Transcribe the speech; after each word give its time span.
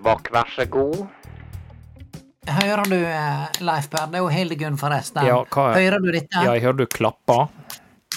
Per 0.00 0.30
vær 0.32 0.48
så 0.56 0.66
god. 0.70 1.06
Hører 2.48 2.84
du, 2.90 2.96
eh, 3.06 3.46
Leif 3.62 3.88
Per, 3.90 4.06
det 4.10 4.18
er 4.18 4.24
jo 4.24 4.30
Hildegunn 4.32 4.76
forresten. 4.80 5.24
Ja, 5.26 5.44
hva 5.44 5.68
er- 5.76 5.80
Hører 5.80 6.00
du 6.02 6.10
dette? 6.12 6.42
Ja, 6.42 6.54
jeg 6.54 6.62
hører 6.62 6.76
du 6.76 6.86
klappa. 6.86 7.48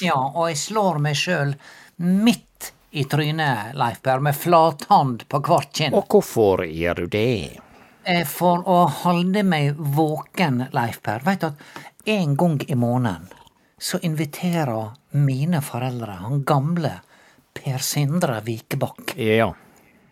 Ja, 0.02 0.16
og 0.16 0.48
jeg 0.50 0.58
slår 0.58 1.00
meg 1.00 1.16
sjøl 1.16 1.56
midt 2.00 2.72
i 2.92 3.04
trynet, 3.04 3.76
Leif 3.76 4.02
Per, 4.02 4.20
med 4.20 4.34
flathand 4.36 5.28
på 5.30 5.42
hvert 5.42 5.72
kinn. 5.74 5.94
Og 5.94 6.08
hvorfor 6.10 6.66
gjør 6.66 6.96
du 6.96 7.08
det? 7.08 7.60
Eh, 8.06 8.24
For 8.24 8.64
å 8.64 8.88
holde 8.90 9.44
meg 9.44 9.76
våken, 9.78 10.70
Leif 10.74 11.02
Per. 11.04 11.20
Veit 11.20 11.40
du 11.42 11.48
at 11.48 11.56
en 12.06 12.36
gang 12.36 12.60
i 12.70 12.76
måneden 12.76 13.28
så 13.80 14.00
inviterer 14.02 14.92
mine 15.14 15.62
foreldre, 15.62 16.18
han 16.20 16.44
gamle 16.44 17.00
Per 17.54 17.78
Sindre 17.80 18.42
Vikebakk 18.42 19.16
Ja. 19.18 19.54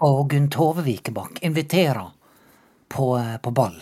Og 0.04 0.30
Gunn 0.32 0.50
Tove 0.52 0.84
Vikebakk, 0.86 1.42
inviterer 1.48 2.12
på, 2.92 3.18
eh, 3.18 3.38
på 3.38 3.52
ball. 3.52 3.80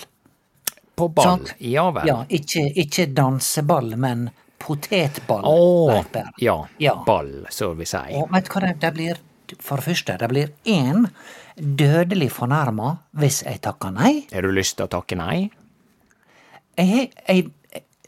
På 0.95 1.07
ball. 1.07 1.25
sånn? 1.25 1.47
Ja 1.57 1.89
vel. 1.91 2.07
Ja, 2.07 2.25
ikke, 2.29 2.67
ikke 2.77 3.07
danseball, 3.15 3.95
men 3.97 4.29
potetball, 4.61 5.41
Åh, 5.45 5.93
Leif 5.93 6.17
ja. 6.37 6.67
Ja. 6.77 7.03
Ball, 7.05 7.47
så 7.49 7.71
vil 7.71 7.81
vi 7.81 7.85
si. 7.89 8.03
Og 8.19 8.29
vet 8.31 8.45
du 8.45 8.51
hva 8.53 8.65
det, 8.67 8.75
det 8.83 8.91
blir? 8.93 9.21
For 9.59 9.81
det 9.81 9.83
første, 9.89 10.17
det 10.17 10.29
blir 10.31 10.51
én 10.69 11.07
dødelig 11.57 12.29
fornærma 12.31 12.93
hvis 13.19 13.41
jeg 13.43 13.59
takker 13.65 13.91
nei. 13.91 14.13
Har 14.31 14.45
du 14.45 14.53
lyst 14.53 14.77
til 14.77 14.87
å 14.87 14.91
takke 14.93 15.17
nei? 15.19 15.49
Jeg, 16.77 17.09
jeg, 17.27 17.49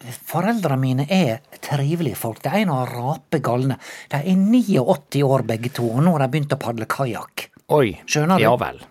Foreldra 0.04 0.76
mine 0.80 1.06
er 1.12 1.42
trivelige 1.64 2.20
folk. 2.20 2.42
De 2.44 2.52
er 2.52 2.66
noe 2.68 2.86
rape 2.90 3.40
galne. 3.44 3.78
De 4.12 4.20
er 4.20 4.36
89 4.36 5.24
år 5.24 5.46
begge 5.48 5.72
to, 5.76 5.88
og 5.88 6.04
nå 6.04 6.16
har 6.16 6.26
de 6.26 6.32
begynt 6.34 6.56
å 6.56 6.60
padle 6.60 6.88
kajakk. 6.92 7.48
Oi. 7.72 7.94
Skjønner 8.06 8.38
du? 8.38 8.44
Ja 8.44 8.56
vel. 8.60 8.82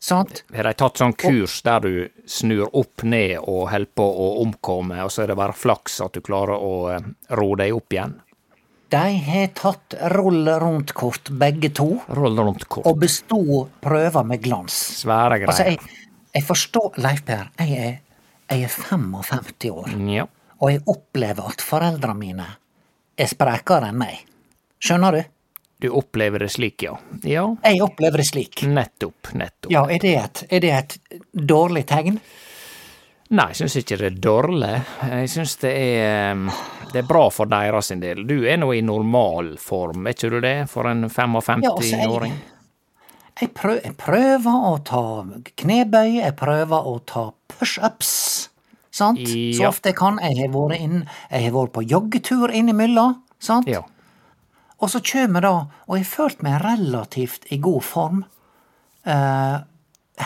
Sant? 0.00 0.44
Har 0.56 0.64
de 0.64 0.72
tatt 0.80 0.96
sånn 0.96 1.12
kurs 1.12 1.58
der 1.62 1.82
du 1.84 1.92
snur 2.24 2.70
opp 2.72 3.02
ned 3.04 3.36
og 3.42 3.66
holder 3.68 3.90
på 3.94 4.04
å 4.06 4.28
omkomme, 4.40 4.96
og 5.04 5.12
så 5.12 5.22
er 5.26 5.32
det 5.32 5.36
bare 5.36 5.52
flaks 5.52 5.98
at 6.00 6.16
du 6.16 6.22
klarer 6.24 6.56
å 6.56 6.72
eh, 6.94 7.08
ro 7.36 7.50
deg 7.60 7.74
opp 7.76 7.92
igjen? 7.92 8.14
De 8.90 9.02
har 9.26 9.50
tatt 9.54 9.94
rull 10.16 10.48
rundt-kort, 10.48 11.28
begge 11.38 11.68
to, 11.76 12.00
Roll 12.16 12.40
rundt 12.40 12.64
kort. 12.66 12.88
og 12.90 12.96
besto 12.98 13.68
prøver 13.84 14.24
med 14.26 14.40
glans. 14.42 14.74
Svære 15.04 15.42
greier. 15.44 15.52
Altså, 15.52 15.68
jeg, 15.68 16.08
jeg 16.34 16.46
forstår, 16.48 16.96
Leif 17.04 17.22
Per, 17.28 17.44
jeg 17.60 17.76
er, 17.78 18.00
jeg 18.50 18.64
er 18.66 18.72
55 18.74 19.68
år. 19.70 19.92
Ja. 20.10 20.24
Og 20.58 20.72
jeg 20.72 20.82
opplever 20.90 21.52
at 21.52 21.62
foreldrene 21.62 22.18
mine 22.18 22.48
er 23.20 23.30
sprekere 23.30 23.92
enn 23.92 24.00
meg. 24.00 24.24
Skjønner 24.82 25.20
du? 25.20 25.22
Du 25.80 25.88
opplever 25.96 26.42
det 26.44 26.50
slik, 26.52 26.82
ja. 26.84 26.94
Ja, 27.24 27.46
Jeg 27.64 27.80
opplever 27.82 28.20
det 28.20 28.26
slik. 28.28 28.62
nettopp, 28.68 29.32
nettopp. 29.34 29.70
Ja, 29.72 29.86
er 29.88 29.98
det 30.02 30.14
et, 30.20 30.42
er 30.50 30.60
det 30.60 30.72
et 30.76 30.98
dårlig 31.32 31.86
tegn? 31.88 32.18
Nei, 33.30 33.46
jeg 33.52 33.60
syns 33.60 33.76
ikke 33.78 33.96
det 34.00 34.06
er 34.10 34.16
dårlig. 34.26 34.70
Jeg 35.06 35.28
syns 35.30 35.52
det 35.62 35.70
er 35.78 36.32
um, 36.34 36.48
Det 36.90 36.98
er 37.04 37.06
bra 37.06 37.28
for 37.30 37.46
deres 37.46 37.86
sin 37.92 38.00
del. 38.02 38.24
Du 38.26 38.40
er 38.42 38.56
nå 38.58 38.72
i 38.74 38.80
normal 38.82 39.52
form, 39.62 40.06
er 40.10 40.16
ikke 40.16 40.30
du 40.32 40.40
det, 40.42 40.56
for 40.68 40.88
en 40.90 41.04
Ja, 41.06 41.08
altså, 41.22 41.52
jeg- 41.60 41.70
55-åring? 41.70 42.32
Jeg, 43.40 43.54
prøv, 43.54 43.78
jeg 43.84 43.94
prøver 43.96 44.64
å 44.68 44.72
ta 44.84 45.02
knebøy, 45.62 46.16
jeg 46.20 46.34
prøver 46.36 46.88
å 46.90 46.98
ta 47.06 47.30
pushups. 47.48 48.48
Sant? 48.90 49.22
Så 49.22 49.64
ofte 49.68 49.88
jeg 49.92 49.96
kan. 49.96 50.18
Jeg 50.20 50.36
har 50.42 50.48
vært, 50.52 50.80
inn, 50.80 51.06
jeg 51.30 51.44
har 51.46 51.52
vært 51.54 51.72
på 51.72 51.84
joggetur 51.88 52.50
innimellom. 52.52 53.14
Sant? 53.38 53.70
Ja. 53.70 53.80
Og 54.80 54.90
så 54.90 55.00
kjem 55.04 55.36
da, 55.44 55.52
og 55.86 55.96
jeg 55.98 56.06
følte 56.08 56.42
meg 56.46 56.60
relativt 56.64 57.44
i 57.52 57.58
god 57.60 57.82
form, 57.84 58.22
eh, 59.04 59.56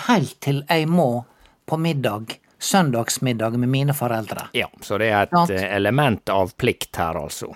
helt 0.09 0.41
til 0.41 0.63
jeg 0.69 0.87
må 0.89 1.25
på 1.67 1.77
middag, 1.81 2.37
søndagsmiddag 2.59 3.59
med 3.59 3.69
mine 3.69 3.93
foreldre. 3.95 4.49
ja. 4.55 4.69
Så 4.81 4.99
det 4.99 5.11
er 5.11 5.23
et 5.27 5.31
Sant. 5.35 5.51
eh, 5.51 5.77
element 5.77 6.29
av 6.31 6.53
plikt 6.57 6.97
her, 6.97 7.15
altså. 7.19 7.55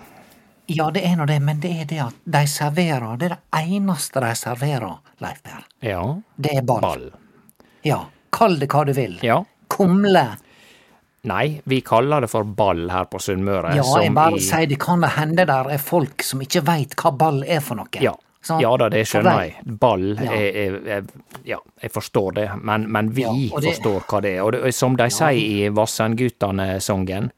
Ja, 0.67 0.91
det 0.91 1.01
er 1.05 1.15
nå 1.17 1.25
det, 1.25 1.39
men 1.41 1.59
det 1.59 1.71
er 1.81 1.85
det 1.85 1.99
at 2.03 2.15
de 2.25 2.43
serverer, 2.47 3.17
det 3.17 3.31
er 3.31 3.37
det 3.37 3.63
eneste 3.73 4.19
de 4.21 4.35
serverer, 4.35 4.99
Leif 5.19 5.41
Per. 5.43 5.63
Ja. 5.81 6.03
Det 6.35 6.51
er 6.57 6.61
ball. 6.61 6.81
Ball. 6.81 7.07
Ja, 7.83 8.03
kall 8.29 8.59
det 8.59 8.67
hva 8.69 8.83
du 8.85 8.93
vil. 8.93 9.17
Ja. 9.25 9.39
Kumle. 9.67 10.27
Nei, 11.23 11.59
vi 11.65 11.81
kaller 11.81 12.21
det 12.21 12.29
for 12.31 12.43
ball 12.43 12.85
her 12.89 13.05
på 13.11 13.19
Sunnmøre. 13.19 13.73
Ja, 13.75 13.83
som 13.83 14.01
jeg 14.01 14.13
bare 14.15 14.37
i- 14.37 14.39
sier 14.39 14.67
det 14.67 14.79
kan 14.79 15.01
det 15.01 15.09
hende 15.17 15.45
der 15.45 15.69
er 15.69 15.77
folk 15.77 16.23
som 16.23 16.39
ikke 16.41 16.61
veit 16.63 16.95
hva 16.95 17.11
ball 17.17 17.43
er 17.43 17.59
for 17.59 17.75
noe. 17.75 17.87
Ja. 17.99 18.13
Sant? 18.41 18.61
ja 18.61 18.69
da, 18.77 18.87
det 18.87 19.01
skjønner 19.05 19.41
jeg. 19.43 19.55
Ball 19.79 20.15
Ja. 20.15 20.31
er, 20.31 20.79
er, 20.87 21.03
Ja, 21.43 21.57
jeg 21.81 21.91
forstår 21.91 22.33
det, 22.35 22.49
men, 22.63 22.89
men 22.91 23.09
vi 23.09 23.23
Ja, 23.23 23.33
det- 23.59 23.75
forstår 23.75 23.99
hva 24.07 24.21
det 24.21 24.35
er. 24.37 24.43
Og 24.45 24.51
det, 24.53 24.73
som 24.73 24.95
de 24.95 25.09
sier 25.09 25.31
i 25.35 25.67
Vassendgutane-songen, 25.69 27.31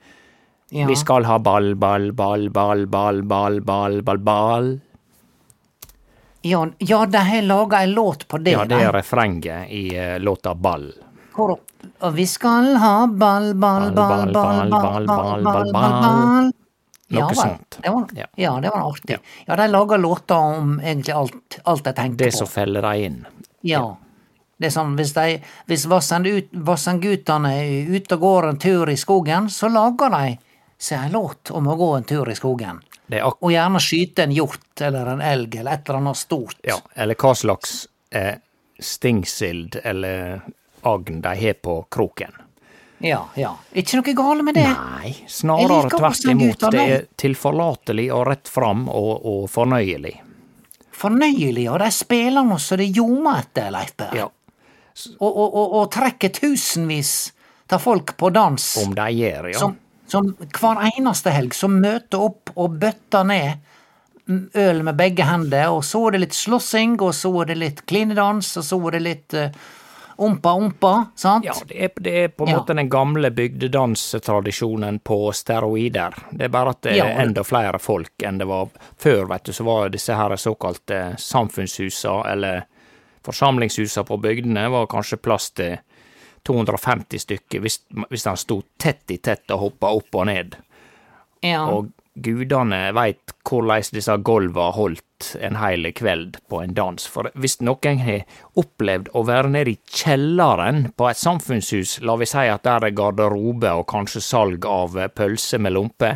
Ja. 0.69 0.85
vi 0.87 0.95
skal 0.95 1.23
ha 1.25 1.39
ball, 1.39 1.73
ball, 1.75 2.11
ball, 2.11 2.49
ball, 2.49 2.85
ball, 2.85 3.21
ball, 3.23 3.59
ball, 3.61 4.01
ball, 4.03 4.17
ball. 4.17 4.79
Ja, 6.43 6.65
ja, 6.79 7.05
de 7.05 7.17
har 7.17 7.41
laga 7.41 7.81
ei 7.81 7.87
låt 7.87 8.27
på 8.27 8.37
det. 8.43 8.51
Ja, 8.51 8.63
det 8.65 8.79
er 8.81 8.91
refrenget 8.93 9.69
i 9.69 9.95
eh, 9.95 10.19
låta 10.19 10.55
Ball. 10.55 10.87
Hvor, 11.35 11.57
og 12.01 12.13
vi 12.15 12.25
skal 12.27 12.75
ha 12.81 13.07
ball, 13.07 13.53
ball, 13.53 13.91
ball, 13.95 14.31
ball, 14.33 14.69
ball, 14.69 15.05
ball, 15.07 15.43
ball, 15.43 15.71
ball. 15.73 16.51
Noe 17.11 17.19
Ja 17.19 17.27
sånt. 17.35 17.77
Det 17.83 17.89
var, 17.91 18.05
Ja. 18.15 18.25
ja, 18.39 18.51
det 18.61 18.69
var 18.71 18.85
artig. 18.91 19.17
Ja, 19.45 19.55
de 19.59 19.67
lager 19.67 19.97
låter 19.97 20.35
om 20.35 20.79
egentlig 20.79 21.13
alt, 21.13 21.59
alt 21.63 21.83
de 21.83 21.93
tenker 21.93 22.25
Det 22.25 22.31
som 22.33 22.47
feller 22.47 22.81
deg 22.81 23.01
inn. 23.05 23.25
Ja. 23.67 23.97
Det 24.57 24.69
er 24.69 24.71
sånn, 24.71 24.93
hvis, 24.95 25.11
de, 25.17 25.41
hvis 25.67 25.87
Vassendgutane 25.89 27.51
er 27.57 27.89
ute 27.95 28.15
og 28.15 28.21
går 28.21 28.47
en 28.51 28.59
tur 28.61 28.89
i 28.89 28.95
skogen, 28.97 29.49
så 29.49 29.67
lager 29.73 30.13
de 30.13 30.37
seg 30.81 31.07
en 31.07 31.11
låt 31.17 31.51
om 31.51 31.67
å 31.67 31.75
gå 31.77 31.89
en 31.97 32.03
tur 32.07 32.29
i 32.31 32.35
skogen. 32.37 32.79
Det 33.11 33.19
Og 33.25 33.51
gjerne 33.51 33.81
skyte 33.83 34.23
en 34.23 34.31
hjort 34.31 34.81
eller 34.81 35.09
en 35.15 35.21
elg 35.21 35.55
eller 35.59 35.73
et 35.73 35.89
eller 35.89 35.99
annet 35.99 36.17
stort. 36.17 36.55
ja, 36.63 36.77
eller 36.95 37.15
hva 37.19 37.33
slags 37.35 37.87
eh, 38.11 38.35
stingsild 38.79 39.75
eller 39.83 40.41
agn 40.83 41.21
de 41.21 41.35
har 41.45 41.53
på 41.53 41.81
kroken. 41.89 42.33
ja. 42.99 43.21
ja. 43.35 43.55
Ikke 43.73 43.99
noe 43.99 44.13
galt 44.17 44.45
med 44.45 44.55
det. 44.55 44.67
Nei, 44.67 45.13
snarere 45.27 45.89
tvert 45.89 46.27
imot. 46.31 46.67
Det 46.71 46.83
er 46.83 47.07
tilforlatelig 47.17 48.11
og 48.13 48.27
rett 48.29 48.51
fram 48.51 48.87
og, 48.89 49.25
og 49.25 49.49
fornøyelig. 49.49 50.13
Fornøyelig, 51.01 51.65
og 51.71 51.79
de 51.81 51.89
spiller 51.93 52.45
nå 52.45 52.59
så 52.61 52.77
det 52.77 52.91
ljomer 52.93 53.41
etter, 53.41 53.71
Leif 53.73 53.95
Berr. 53.97 54.17
Ja, 54.19 54.29
Og, 55.17 55.31
og, 55.31 55.47
og, 55.55 55.73
og 55.79 55.91
trekker 55.91 56.29
tusenvis 56.35 57.31
av 57.71 57.79
folk 57.79 58.17
på 58.17 58.29
dans. 58.29 58.65
om 58.85 58.93
de 58.95 59.07
gjør, 59.15 59.47
ja. 59.53 59.59
som, 59.59 59.77
som 60.11 60.33
hver 60.59 60.81
eneste 60.91 61.31
helg 61.31 61.55
som 61.55 61.77
møter 61.79 62.19
opp 62.21 62.51
og 62.55 62.75
bøtter 62.81 63.23
ned 63.23 63.69
øl 64.53 64.83
med 64.83 64.95
begge 64.95 65.25
hender, 65.25 65.69
og 65.71 65.83
så 65.85 66.05
er 66.07 66.15
det 66.15 66.23
litt 66.25 66.37
slåssing, 66.37 66.97
og 67.01 67.13
så 67.15 67.31
er 67.41 67.51
det 67.51 67.57
litt 67.59 67.85
klinedans, 67.89 68.53
og 68.59 68.67
så 68.67 68.79
er 68.87 68.97
det 68.97 69.01
litt 69.07 69.37
uh, 69.37 69.47
ompa 70.21 70.51
ompa, 70.53 70.91
sant? 71.15 71.45
Ja, 71.45 71.53
det 71.67 71.77
er, 71.83 71.91
det 71.99 72.11
er 72.23 72.27
på 72.29 72.45
en 72.45 72.51
Ja. 72.53 72.59
måte 72.59 72.75
den 72.77 72.89
gamle 72.89 73.31
bygdedanstradisjonen 73.31 74.99
på 74.99 75.31
steroider. 75.33 76.13
Det 76.31 76.45
er 76.45 76.49
bare 76.53 76.69
at 76.75 76.81
det 76.81 76.97
er 76.99 77.21
enda 77.23 77.43
flere 77.43 77.79
folk 77.79 78.23
enn 78.23 78.37
det 78.41 78.45
var 78.49 78.69
før, 79.01 79.25
vet 79.29 79.43
du. 79.45 79.53
Så 79.53 79.63
var 79.67 79.89
disse 79.89 80.13
her 80.15 80.35
såkalte 80.37 81.15
samfunnshusa, 81.17 82.15
eller 82.31 82.63
forsamlingshusa 83.25 84.03
på 84.03 84.17
bygdene, 84.17 84.69
var 84.73 84.87
kanskje 84.87 85.17
plass 85.17 85.51
til 85.51 85.77
250 86.47 87.19
stykker, 87.21 87.59
hvis, 87.61 87.79
hvis 88.09 88.25
han 88.25 88.37
sto 88.37 88.61
tett 88.81 89.11
i 89.13 89.17
tett 89.17 89.51
og 89.53 89.59
hoppa 89.67 89.91
opp 89.93 90.15
og 90.15 90.25
ned. 90.25 90.55
Ja. 91.45 91.65
Og 91.69 91.91
gudene 92.23 92.91
veit 92.95 93.33
hvordan 93.47 93.89
disse 93.93 94.15
golva 94.25 94.69
holdt 94.75 95.35
en 95.41 95.57
hel 95.61 95.85
kveld 95.93 96.37
på 96.49 96.61
en 96.63 96.73
dans. 96.77 97.07
For 97.07 97.29
hvis 97.37 97.59
noen 97.61 97.99
har 98.01 98.23
opplevd 98.57 99.11
å 99.13 99.25
være 99.27 99.51
nede 99.53 99.75
i 99.75 99.79
kjelleren 100.01 100.87
på 100.97 101.09
et 101.09 101.19
samfunnshus, 101.21 101.99
la 102.01 102.15
vi 102.17 102.29
si 102.29 102.45
at 102.49 102.63
der 102.65 102.87
er 102.87 102.95
garderobe 102.97 103.73
og 103.77 103.87
kanskje 103.91 104.23
salg 104.25 104.65
av 104.65 104.97
pølse 105.15 105.59
med 105.61 105.77
lompe, 105.77 106.15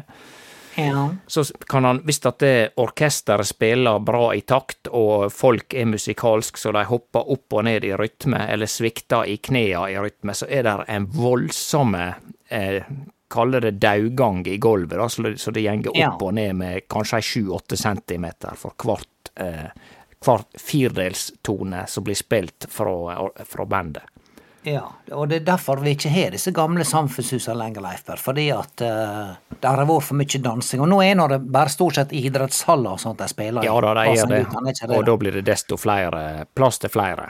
Ja. 0.75 1.09
så 1.27 1.45
kan 1.71 1.85
han, 1.87 2.01
hvis 2.03 2.19
at 2.27 2.43
orkesteret 2.75 3.47
spiller 3.47 3.99
bra 4.03 4.33
i 4.35 4.41
takt, 4.41 4.89
og 4.91 5.31
folk 5.31 5.73
er 5.73 5.85
musikalsk 5.87 6.57
så 6.59 6.73
de 6.75 6.83
hopper 6.89 7.31
opp 7.31 7.53
og 7.55 7.63
ned 7.63 7.85
i 7.87 7.93
rytme, 7.95 8.41
eller 8.51 8.67
svikter 8.67 9.23
i 9.23 9.37
knærne 9.37 9.93
i 9.93 9.95
rytme, 10.03 10.35
så 10.35 10.49
er 10.49 10.63
det 10.67 10.75
en 10.91 11.07
voldsomme 11.15 12.03
eh, 12.49 12.83
Kalle 13.35 13.61
det 13.63 13.75
daugang 13.83 14.41
i 14.47 14.57
gulvet, 14.61 14.97
da, 14.97 15.09
så 15.11 15.27
det, 15.27 15.35
så 15.43 15.51
det 15.51 15.65
gjenger 15.65 15.91
opp 15.91 16.01
Ja. 16.01 16.15
og 16.15 16.33
ned 16.37 16.55
med 16.55 16.87
kanskje 16.91 17.21
sju-åtte 17.21 17.77
centimeter 17.79 18.55
for 18.59 18.73
hvert 18.79 19.31
eh, 19.35 19.69
hvert 20.25 20.61
firdelstone 20.61 21.85
som 21.87 22.03
blir 22.03 22.15
spilt 22.15 22.65
fra, 22.69 23.29
fra 23.45 23.65
bandet. 23.65 24.03
Ja, 24.65 24.87
og 25.11 25.27
det 25.29 25.35
er 25.35 25.45
derfor 25.45 25.77
vi 25.85 25.91
ikke 25.93 26.09
har 26.09 26.31
disse 26.33 26.49
gamle 26.55 26.81
samfunnshusene 26.89 27.53
lenger, 27.59 27.83
Leif 27.85 28.01
Berr. 28.07 28.17
Fordi 28.17 28.47
at 28.49 28.81
uh, 28.81 29.35
det 29.53 29.61
har 29.69 29.83
vært 29.85 30.07
for 30.07 30.17
mye 30.17 30.41
dansing. 30.41 30.81
Og 30.81 30.89
nå 30.89 30.97
er 31.05 31.19
det 31.29 31.37
bare 31.53 31.69
stort 31.69 31.99
sett 31.99 32.15
idrettshaller 32.17 32.95
og 32.97 33.01
sånt 33.01 33.21
de 33.21 33.29
spiller. 33.29 33.67
Ja 33.67 33.75
da, 33.85 33.93
de 33.99 34.15
gjør 34.15 34.31
det 34.33 34.89
og 34.89 35.05
da 35.05 35.17
blir 35.21 35.37
det 35.37 35.45
desto 35.45 35.77
flere 35.77 36.47
plass 36.57 36.81
til 36.81 36.89
flere. 36.89 37.29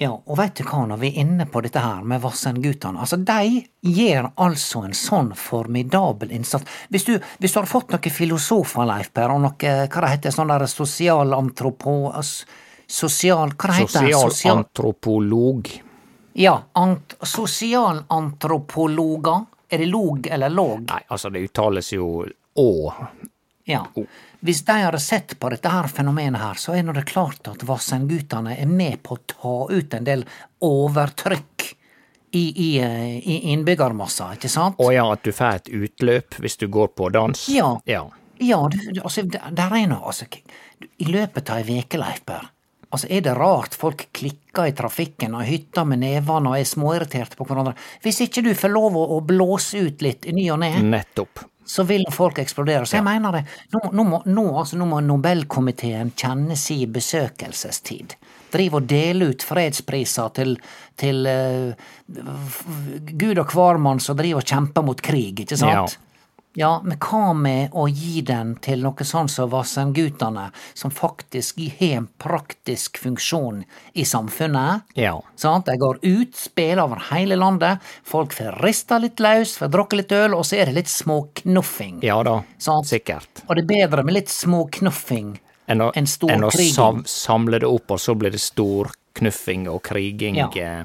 Ja, 0.00 0.14
og 0.16 0.38
veit 0.38 0.56
du 0.56 0.62
hva, 0.64 0.86
når 0.88 0.96
vi 1.02 1.10
er 1.10 1.18
inne 1.20 1.44
på 1.44 1.60
dette 1.60 1.76
her 1.84 2.00
med 2.08 2.22
Vassendgutane, 2.22 3.02
altså 3.04 3.18
de 3.20 3.60
gjør 3.84 4.30
altså 4.40 4.80
en 4.86 4.96
sånn 4.96 5.34
formidabel 5.36 6.32
innsats. 6.32 6.64
Hvis 6.88 7.04
du, 7.04 7.20
hvis 7.42 7.52
du 7.52 7.58
har 7.60 7.68
fått 7.68 7.92
noen 7.92 8.16
filosofer, 8.16 8.88
Leif 8.88 9.12
Per, 9.12 9.28
og 9.34 9.40
noe, 9.44 9.52
hva 9.60 10.00
det 10.06 10.12
heter, 10.14 10.32
sånn 10.32 10.48
der 10.54 10.64
sosialantropo... 10.72 12.16
Sosial... 12.90 13.54
Hva 13.54 13.68
det 13.68 13.74
heter 13.82 14.02
det? 14.08 14.16
Sosialantropolog. 14.16 15.68
Ja, 16.40 16.56
ant, 16.80 17.12
sosialantropologer. 17.20 19.38
Er 19.68 19.78
det 19.84 19.88
log 19.92 20.26
eller 20.26 20.50
låg? 20.50 20.88
Nei, 20.88 21.02
altså 21.12 21.30
det 21.30 21.44
uttales 21.44 21.92
jo 21.92 22.24
å. 22.58 22.92
Ja. 23.68 23.84
Hvis 24.40 24.62
de 24.64 24.76
hadde 24.80 25.00
sett 25.04 25.34
på 25.40 25.50
dette 25.52 25.68
her 25.68 25.88
fenomenet 25.92 26.40
her, 26.40 26.60
så 26.60 26.72
er 26.76 26.84
nå 26.86 26.94
det 26.96 27.04
klart 27.10 27.48
at 27.50 27.64
Vassendgutane 27.68 28.56
er 28.56 28.70
med 28.70 29.02
på 29.04 29.18
å 29.18 29.24
ta 29.28 29.56
ut 29.68 29.96
en 29.96 30.06
del 30.06 30.24
overtrykk 30.64 31.66
i, 32.30 32.44
i, 32.48 32.70
i 32.80 33.36
innbyggermassa, 33.52 34.30
ikke 34.38 34.48
sant? 34.48 34.78
Å 34.80 34.88
ja, 34.94 35.04
at 35.12 35.26
du 35.26 35.32
får 35.34 35.60
et 35.60 35.68
utløp 35.82 36.38
hvis 36.40 36.56
du 36.62 36.68
går 36.72 36.94
på 36.96 37.10
dans. 37.12 37.44
Ja. 37.52 37.74
ja. 37.90 38.06
Ja, 38.40 38.62
du, 38.72 38.78
du, 38.94 39.02
altså, 39.04 39.26
der 39.28 39.76
er 39.76 39.90
noe, 39.90 40.00
altså, 40.08 40.24
i 40.80 41.10
løpet 41.10 41.50
av 41.52 41.60
ei 41.60 41.66
veke, 41.66 42.00
Leif 42.00 42.22
Berr, 42.24 42.46
altså, 42.88 43.10
er 43.12 43.26
det 43.26 43.34
rart 43.36 43.76
folk 43.76 44.06
klikker 44.16 44.70
i 44.70 44.76
trafikken 44.78 45.36
og 45.36 45.44
hytter 45.44 45.84
med 45.88 46.00
nevene 46.06 46.54
og 46.54 46.56
er 46.56 46.70
småirriterte 46.70 47.36
på 47.36 47.44
hverandre? 47.50 47.74
Hvis 48.00 48.22
ikke 48.24 48.46
du 48.46 48.54
får 48.56 48.72
lov 48.72 48.96
å 49.02 49.20
blåse 49.26 49.84
ut 49.84 50.06
litt 50.06 50.24
i 50.30 50.36
ny 50.36 50.48
og 50.54 50.62
ne, 50.64 50.72
Nettopp. 50.86 51.44
Så 51.70 51.84
vil 51.86 52.04
folk 52.10 52.40
eksplodere. 52.42 52.86
Så 52.88 52.98
jeg 52.98 53.06
mener 53.06 53.38
det, 53.38 53.44
nå, 53.74 53.84
nå, 53.94 54.04
må, 54.08 54.20
nå, 54.26 54.44
altså, 54.58 54.78
nå 54.80 54.88
må 54.90 54.98
Nobelkomiteen 55.06 56.10
kjenne 56.18 56.58
si 56.58 56.82
besøkelsestid. 56.90 58.16
Drive 58.50 58.80
og 58.80 58.88
dele 58.90 59.30
ut 59.30 59.44
fredspriser 59.46 60.32
til, 60.34 60.56
til 60.98 61.28
uh, 61.30 61.90
gud 63.14 63.38
og 63.38 63.54
hvermann 63.54 64.02
som 64.02 64.18
driver 64.18 64.42
og 64.42 64.50
kjemper 64.50 64.86
mot 64.88 65.02
krig, 65.06 65.44
ikke 65.44 65.58
sant? 65.60 65.94
Ja, 65.94 66.09
men 66.82 66.98
hva 66.98 67.32
med 67.36 67.70
å 67.78 67.84
gi 67.88 68.20
den 68.26 68.56
til 68.62 68.82
noe 68.82 69.04
sånn 69.06 69.28
som 69.30 69.50
Vassendgutane, 69.52 70.48
som 70.74 70.90
faktisk 70.90 71.60
har 71.78 71.96
en 72.00 72.08
praktisk 72.18 72.98
funksjon 72.98 73.64
i 73.94 74.04
samfunnet? 74.04 74.82
Ja. 74.98 75.20
Sant? 75.36 75.66
De 75.66 75.76
går 75.78 76.00
ut, 76.02 76.34
spiller 76.36 76.82
over 76.82 77.02
hele 77.10 77.36
landet, 77.38 77.78
folk 78.04 78.32
får 78.34 78.58
rista 78.64 78.98
litt 78.98 79.20
løs, 79.22 79.56
får 79.62 79.70
drukke 79.70 79.96
litt 80.00 80.12
øl, 80.12 80.34
og 80.34 80.44
så 80.44 80.58
er 80.58 80.66
det 80.66 80.74
litt 80.80 80.90
småknuffing. 80.90 82.00
Ja 82.02 82.22
da, 82.26 82.42
Sant? 82.58 82.86
sikkert. 82.90 83.44
Og 83.48 83.54
det 83.56 83.64
er 83.64 83.70
bedre 83.88 84.04
med 84.04 84.14
litt 84.18 84.28
småknuffing 84.32 85.38
Enn 85.70 85.80
å, 85.84 85.92
En 85.94 86.06
stor 86.10 86.32
enn 86.34 86.42
å 86.42 86.50
sam, 86.50 87.04
samle 87.06 87.60
det 87.62 87.68
opp, 87.68 87.92
og 87.94 88.00
så 88.02 88.16
blir 88.18 88.32
det 88.34 88.40
stor 88.42 88.90
knuffing 89.14 89.68
og 89.70 89.84
kriging 89.86 90.34
Ja. 90.34 90.48
eh, 90.56 90.84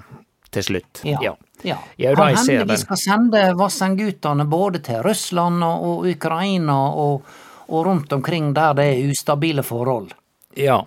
til 0.52 0.64
slutt. 0.64 1.02
Ja. 1.04 1.18
Ja. 1.24 1.34
Ja. 1.64 1.78
Kan 1.98 2.36
jeg 2.36 2.68
vi 2.68 2.78
skal 2.78 3.00
sende 3.00 3.46
Vassendgutane 3.58 4.46
både 4.50 4.82
til 4.86 5.04
Russland 5.06 5.64
og, 5.64 5.86
og 5.90 6.10
Ukraina 6.12 6.76
og, 6.92 7.24
og 7.70 7.86
rundt 7.88 8.14
omkring 8.14 8.54
der 8.56 8.74
det 8.78 8.90
er 8.92 9.10
ustabile 9.10 9.64
forhold. 9.64 10.12
Ja. 10.56 10.82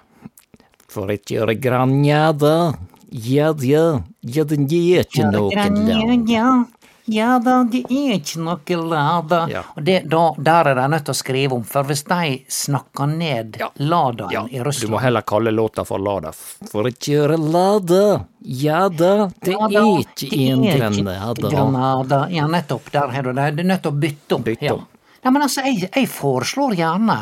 For 0.89 1.11
ikke 1.13 1.37
gjøre 1.37 1.59
granjada. 1.61 2.73
Ja, 3.09 3.55
ja, 3.65 4.03
ja, 4.21 4.45
den 4.45 4.67
gir 4.69 5.01
ikke 5.07 5.31
noe 5.33 5.49
land. 5.57 6.69
Ja, 7.09 7.39
da, 7.41 7.63
det 7.65 7.85
er 7.89 8.15
ikke 8.19 8.43
noe 8.45 8.77
lada. 8.91 9.39
Ja. 9.49 9.63
Og 9.77 9.85
det, 9.87 10.03
da, 10.13 10.23
der 10.37 10.69
er 10.73 10.75
de 10.77 10.87
nødt 10.93 11.07
til 11.09 11.15
å 11.15 11.17
skrive 11.17 11.57
om, 11.57 11.63
for 11.65 11.89
hvis 11.89 12.03
de 12.09 12.35
snakker 12.53 13.09
ned 13.09 13.57
Ja. 13.61 13.71
ladaen 13.81 14.33
Ja, 14.35 14.43
i 14.51 14.61
du 14.61 14.89
må 14.93 15.01
heller 15.01 15.23
kalle 15.23 15.51
låta 15.55 15.85
for 15.89 15.99
Lada. 15.99 16.33
For 16.71 16.85
ikke 16.91 17.09
kjøre 17.09 17.39
Lada. 17.41 18.27
Ja 18.45 18.89
da, 18.89 19.31
det 19.41 19.53
Ja 19.57 19.65
er 19.67 19.73
da, 19.73 19.85
ikke 20.05 20.29
det 20.31 20.51
en 20.51 20.65
er 20.65 20.79
granada. 20.79 21.49
Granada. 21.51 22.21
Ja, 22.31 22.47
nettopp. 22.47 22.91
Der 22.93 23.09
har 23.09 23.23
du 23.23 23.33
det. 23.33 23.49
Du 23.57 23.63
er 23.65 23.71
nødt 23.73 23.83
til 23.83 23.93
å 23.93 23.99
bytte 24.05 24.35
om. 24.37 24.43
Bytte 24.45 24.73
om. 24.75 24.87
Ja, 25.25 25.31
men 25.31 25.43
altså, 25.43 25.65
jeg, 25.67 25.89
jeg 25.95 26.09
foreslår 26.13 26.77
gjerne 26.79 27.19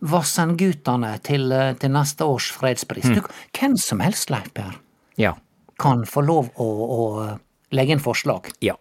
Vassendgutane 0.00 1.18
til, 1.26 1.50
eh, 1.52 1.72
til 1.76 1.90
neste 1.92 2.24
års 2.24 2.50
fredspris. 2.56 3.04
Mm. 3.10 3.14
Du, 3.18 3.22
hvem 3.58 3.76
som 3.76 4.00
helst, 4.00 4.30
Leif 4.32 4.52
Per, 4.54 4.76
Ja. 5.20 5.34
kan 5.78 6.04
få 6.04 6.22
lov 6.24 6.48
å, 6.56 6.64
å 6.64 7.28
eh, 7.28 7.36
legge 7.72 7.92
inn 7.92 8.00
forslag. 8.00 8.48
Ja. 8.64 8.74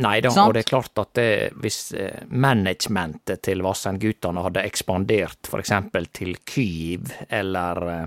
Nei 0.00 0.20
da, 0.24 0.30
og 0.46 0.54
det 0.56 0.62
er 0.64 0.68
klart 0.70 0.98
at 1.02 1.10
det, 1.18 1.52
hvis 1.60 1.92
eh, 1.92 2.22
managementet 2.32 3.42
til 3.44 3.60
Vassendgutane 3.62 4.40
hadde 4.46 4.62
ekspandert 4.64 5.50
eksempel 5.60 6.06
til 6.16 6.36
Kyiv 6.48 7.10
eller 7.28 7.82
eh, 7.92 8.06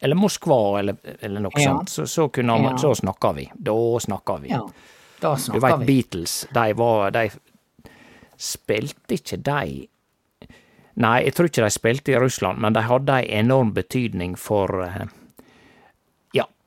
eller 0.00 0.16
Moskva 0.16 0.78
eller, 0.78 0.96
eller 1.20 1.40
noe 1.44 1.58
Ja. 1.60 1.72
sånt, 1.74 1.90
så, 1.90 2.06
så 2.06 2.30
man, 2.44 2.62
Ja. 2.70 2.76
så 2.78 2.94
snakka 2.94 3.32
vi. 3.36 3.50
Da 3.56 3.74
snakka 4.00 4.36
vi. 4.40 4.48
Ja, 4.48 4.62
da 5.20 5.34
Du 5.36 5.58
veit. 5.60 5.86
Beatles, 5.86 6.46
de 6.54 6.72
var 6.78 7.10
De 7.10 7.28
spilte 8.38 9.14
ikke 9.18 9.36
de 9.42 9.88
Nei, 10.96 11.24
jeg 11.24 11.34
tror 11.34 11.48
ikke 11.50 11.64
de 11.64 11.70
spilte 11.74 12.12
i 12.12 12.18
Russland, 12.22 12.60
men 12.62 12.72
de 12.72 12.80
hadde 12.86 13.16
ei 13.18 13.26
enorm 13.40 13.72
betydning 13.74 14.36
for 14.38 14.84
eh, 14.84 15.08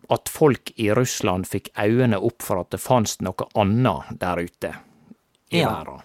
at 0.09 0.29
folk 0.29 0.71
i 0.75 0.89
Russland 0.95 1.47
fikk 1.47 1.69
øynene 1.77 2.17
opp 2.23 2.41
for 2.41 2.59
at 2.61 2.69
det 2.71 2.79
fantes 2.81 3.19
noe 3.21 3.47
annet 3.55 4.19
der 4.19 4.37
ute 4.43 4.73
i 5.51 5.59
Ja. 5.59 5.69
verden. 5.73 6.01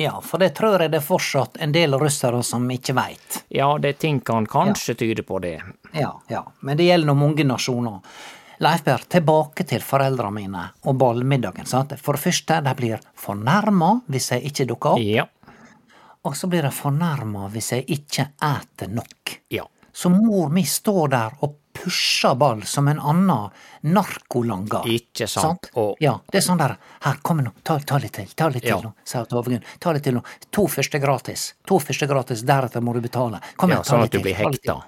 Ja, 0.00 0.20
for 0.20 0.38
det 0.38 0.54
tror 0.54 0.78
jeg 0.80 0.90
det 0.92 0.98
er 1.00 1.06
fortsatt 1.06 1.56
en 1.58 1.72
del 1.72 1.90
russere 1.98 2.42
som 2.46 2.68
ikke 2.70 2.94
veit. 2.94 3.44
Ja, 3.50 3.78
det 3.78 3.98
ting 3.98 4.20
kan 4.20 4.46
kanskje 4.46 4.94
tyde 4.94 5.22
på 5.26 5.40
det. 5.42 5.60
Ja, 5.92 6.12
ja, 6.30 6.44
men 6.60 6.76
det 6.76 6.84
gjelder 6.86 7.06
nå 7.06 7.14
mange 7.18 7.44
nasjoner. 7.44 8.00
Leif 8.60 8.84
Per, 8.84 8.98
tilbake 9.10 9.64
til 9.66 9.80
foreldra 9.80 10.30
mine 10.34 10.70
og 10.84 10.96
ballmiddagen. 10.98 11.66
sant? 11.66 11.92
For 12.00 12.12
det 12.14 12.22
første, 12.22 12.60
de 12.62 12.74
blir 12.74 13.00
fornærma 13.16 14.02
hvis 14.08 14.30
jeg 14.30 14.42
ikke 14.52 14.66
dukker 14.66 14.90
opp, 14.90 14.98
Ja. 15.00 15.26
og 16.24 16.34
så 16.34 16.48
blir 16.48 16.62
de 16.62 16.70
fornærma 16.70 17.48
hvis 17.50 17.70
jeg 17.72 17.86
ikke 17.88 18.28
eter 18.40 18.88
nok. 18.88 19.38
Ja. 19.50 19.64
Så 19.98 20.10
mor 20.14 20.50
mi 20.54 20.62
står 20.68 21.08
der 21.10 21.32
og 21.42 21.56
pusher 21.74 22.36
ball 22.38 22.60
som 22.70 22.86
en 22.90 23.00
annen 23.02 23.50
narkolanger. 23.82 24.86
Ikke 24.86 25.26
sant? 25.30 25.70
Og- 25.74 25.96
Ja, 26.00 26.20
det 26.30 26.38
er 26.38 26.46
sånn 26.46 26.58
der 26.58 26.76
Her, 27.02 27.16
kom 27.22 27.38
nå, 27.42 27.52
ta, 27.64 27.78
ta 27.78 27.98
litt 27.98 28.12
til, 28.12 28.26
ta 28.36 28.48
litt 28.48 28.64
Ja. 28.64 28.76
til 28.76 28.88
nå, 28.88 28.92
sa 29.04 29.24
Tovegunn. 29.24 29.62
Ta 29.80 29.90
litt 29.92 30.02
til 30.04 30.14
nå. 30.14 30.22
To 30.52 30.66
første 30.66 31.00
gratis. 31.00 31.54
To 31.66 31.78
første 31.78 32.06
gratis, 32.08 32.42
deretter 32.42 32.80
må 32.80 32.92
du 32.94 33.00
betale. 33.00 33.40
Kom 33.56 33.70
ja 33.70 33.76
igjen, 33.76 33.84
ta 33.84 33.90
sånn 33.90 34.02
litt 34.02 34.14
at 34.14 34.22
du 34.22 34.22
blir 34.22 34.36
ta 34.36 34.42
hekta. 34.50 34.82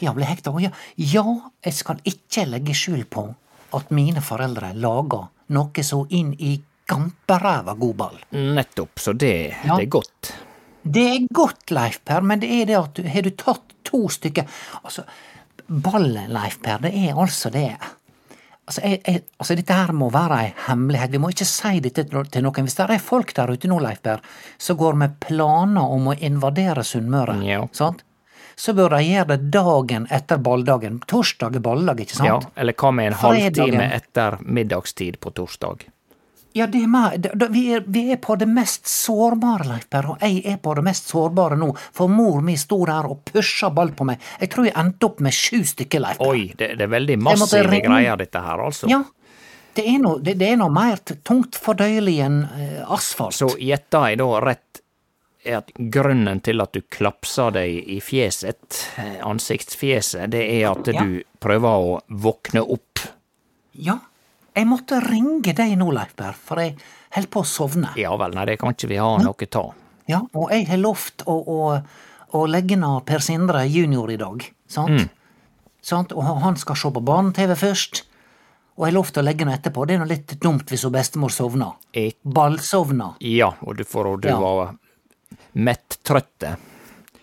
Ja, 0.00 0.12
blir 0.12 0.24
hekta. 0.26 0.60
Ja. 0.60 0.70
ja, 0.96 1.24
jeg 1.64 1.74
skal 1.74 1.96
ikke 2.04 2.46
legge 2.48 2.74
skjul 2.74 3.04
på 3.04 3.34
at 3.74 3.90
mine 3.90 4.20
foreldre 4.20 4.74
lager 4.74 5.28
noe 5.50 5.82
så 5.82 6.06
inn 6.10 6.34
i 6.38 6.60
gamperæva 6.88 7.78
god 7.78 7.96
ball. 7.96 8.18
Nettopp, 8.32 8.96
så 8.96 9.16
det, 9.16 9.54
Ja. 9.64 9.76
det 9.76 9.82
er 9.84 9.90
godt. 9.90 10.32
Det 10.82 11.04
er 11.08 11.26
godt, 11.34 11.70
Leif 11.70 12.00
Per, 12.04 12.24
men 12.26 12.40
det 12.42 12.50
er 12.50 12.70
det 12.70 12.78
at 12.78 12.94
du, 12.98 13.02
har 13.08 13.22
du 13.22 13.30
tatt 13.38 13.74
to 13.86 14.06
stykker 14.10 14.48
Altså, 14.82 15.04
ballen, 15.66 16.30
Leif 16.34 16.58
Per, 16.62 16.82
det 16.82 16.94
er 16.94 17.18
altså 17.18 17.50
det 17.54 17.68
Altså, 18.62 18.80
jeg, 18.86 19.00
jeg, 19.06 19.22
altså 19.42 19.56
Dette 19.58 19.74
her 19.74 19.90
må 19.92 20.06
være 20.14 20.36
ei 20.38 20.50
hemmelighet. 20.68 21.10
Vi 21.10 21.18
må 21.18 21.32
ikke 21.32 21.46
si 21.50 21.80
dette 21.82 22.04
til 22.06 22.44
noen. 22.44 22.62
Hvis 22.62 22.76
det 22.78 22.84
er 22.94 23.02
folk 23.02 23.32
der 23.34 23.50
ute 23.50 23.68
nå, 23.68 23.80
Leif 23.82 23.98
Per, 24.06 24.22
som 24.56 24.78
går 24.78 24.94
med 25.00 25.16
planer 25.20 25.94
om 25.96 26.12
å 26.12 26.14
invadere 26.14 26.84
Sunnmøre, 26.86 27.40
Ja. 27.42 27.66
sant? 27.74 28.04
så 28.56 28.74
bør 28.76 28.92
de 28.96 29.02
gjøre 29.02 29.28
det 29.32 29.50
dagen 29.50 30.06
etter 30.12 30.38
balldagen. 30.38 31.00
Torsdag 31.08 31.56
er 31.56 31.64
balldag, 31.64 32.02
ikke 32.04 32.18
sant? 32.18 32.28
Ja, 32.28 32.38
eller 32.62 32.76
hva 32.78 32.90
med 32.94 33.10
en 33.10 33.18
halvtime 33.18 33.88
etter 33.96 34.36
middagstid 34.44 35.18
på 35.20 35.32
torsdag? 35.34 35.86
Ja, 36.54 36.66
det 36.68 36.82
er 36.84 36.88
meg. 36.92 37.26
Vi 37.54 37.62
er, 37.72 37.84
vi 37.86 38.02
er 38.12 38.18
på 38.20 38.34
det 38.36 38.48
mest 38.50 38.86
sårbare, 38.90 39.64
Leif 39.70 39.86
Berre, 39.92 40.16
og 40.16 40.20
jeg 40.24 40.42
er 40.52 40.58
på 40.60 40.74
det 40.76 40.82
mest 40.84 41.08
sårbare 41.08 41.56
nå, 41.56 41.70
for 41.96 42.12
mor 42.12 42.42
mi 42.44 42.58
sto 42.60 42.82
der 42.88 43.08
og 43.08 43.22
pusha 43.30 43.70
ball 43.72 43.94
på 43.96 44.04
meg. 44.04 44.20
Jeg 44.42 44.50
tror 44.52 44.68
jeg 44.68 44.76
endte 44.82 45.08
opp 45.08 45.22
med 45.24 45.32
sju 45.32 45.62
stykker, 45.64 46.02
Leif 46.04 46.20
Berre. 46.20 46.28
Oi, 46.34 46.52
det, 46.58 46.74
det 46.76 46.84
er 46.86 46.92
veldig 46.92 47.16
massive 47.24 47.80
greier, 47.86 48.20
dette 48.20 48.42
her, 48.44 48.64
altså. 48.66 48.90
Ja, 48.92 49.00
det 49.72 49.86
er 49.88 49.98
noe, 50.04 50.20
det, 50.20 50.34
det 50.42 50.50
er 50.52 50.60
noe 50.60 50.68
mer 50.76 51.00
tungt 51.24 51.56
fordøyelig 51.56 52.18
enn 52.26 52.42
eh, 52.44 52.78
asfalt. 52.92 53.38
Så 53.38 53.48
gjetta 53.56 54.04
jeg 54.10 54.20
da 54.20 54.28
rett 54.44 54.82
er 55.48 55.56
at 55.62 55.72
grunnen 55.90 56.38
til 56.44 56.60
at 56.62 56.76
du 56.76 56.84
klapser 56.92 57.50
deg 57.56 57.88
i 57.90 57.96
fjeset, 58.04 58.82
eh, 59.00 59.16
ansiktsfjeset, 59.26 60.28
det 60.30 60.44
er 60.60 60.68
at 60.74 60.92
Ja. 60.92 61.02
du 61.08 61.22
prøver 61.42 61.88
å 61.88 61.96
våkne 62.12 62.60
opp. 62.62 63.00
Ja, 63.72 63.96
jeg 64.54 64.66
måtte 64.68 64.98
ringe 65.04 65.54
deg 65.56 65.76
nå, 65.80 65.90
Leif 65.94 66.14
Berr, 66.18 66.34
for 66.36 66.60
jeg 66.62 66.76
held 67.16 67.28
på 67.32 67.40
å 67.42 67.48
sovne. 67.48 67.92
Ja 67.96 68.14
vel, 68.20 68.34
nei, 68.36 68.44
det 68.48 68.58
kan 68.60 68.72
ikke 68.74 68.88
vi 68.90 68.98
ha 69.00 69.10
noe 69.22 69.46
ta. 69.48 69.64
Ja, 70.10 70.20
og 70.34 70.50
jeg 70.52 70.66
har 70.68 70.80
lovt 70.82 71.22
å, 71.30 71.34
å, 71.38 71.58
å 72.36 72.46
legge 72.50 72.76
ned 72.76 73.04
Per 73.08 73.22
Sindre 73.24 73.64
junior 73.70 74.10
i 74.12 74.16
dag, 74.20 74.42
sant? 74.68 75.08
sant? 75.82 76.12
Og 76.12 76.24
han 76.42 76.56
skal 76.60 76.76
se 76.78 76.90
på 76.94 77.02
barne-TV 77.04 77.54
først, 77.58 78.02
og 78.76 78.86
jeg 78.86 78.92
har 78.92 78.96
lovt 78.98 79.18
å 79.20 79.24
legge 79.24 79.44
ned 79.44 79.58
etterpå. 79.60 79.84
Det 79.86 79.94
er 79.94 80.00
nå 80.02 80.06
litt 80.08 80.34
dumt 80.40 80.70
hvis 80.72 80.84
hun 80.88 80.92
bestemor 80.94 81.32
sovner. 81.34 81.74
Et, 81.92 82.16
Ballsovner. 82.24 83.16
ja, 83.20 83.50
og 83.62 83.76
du 83.76 83.84
får 83.84 84.12
du 84.22 84.28
Ja. 84.32 84.38
var 84.40 84.74
mett-trøtte. 85.54 86.56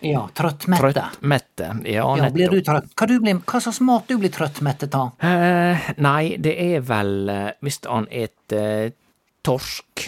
Ja, 0.00 0.22
trøttmette. 0.34 0.80
Trøttmette, 0.94 1.70
Ja, 1.84 2.06
Ja, 2.16 2.30
blir 2.32 2.48
du 2.50 2.60
trøtt? 2.64 2.88
Hva, 2.96 3.06
du 3.06 3.18
blir, 3.20 3.40
hva 3.44 3.60
slags 3.60 3.80
mat 3.84 4.08
du 4.08 4.16
blir 4.18 4.32
trøttmette 4.32 4.88
av? 4.96 5.10
Eh, 5.20 5.90
nei, 6.00 6.36
det 6.40 6.54
er 6.56 6.80
vel 6.88 7.28
eh, 7.28 7.50
Hvis 7.60 7.80
han 7.84 8.06
et 8.10 8.52
eh, 8.56 8.92
torsk, 9.44 10.06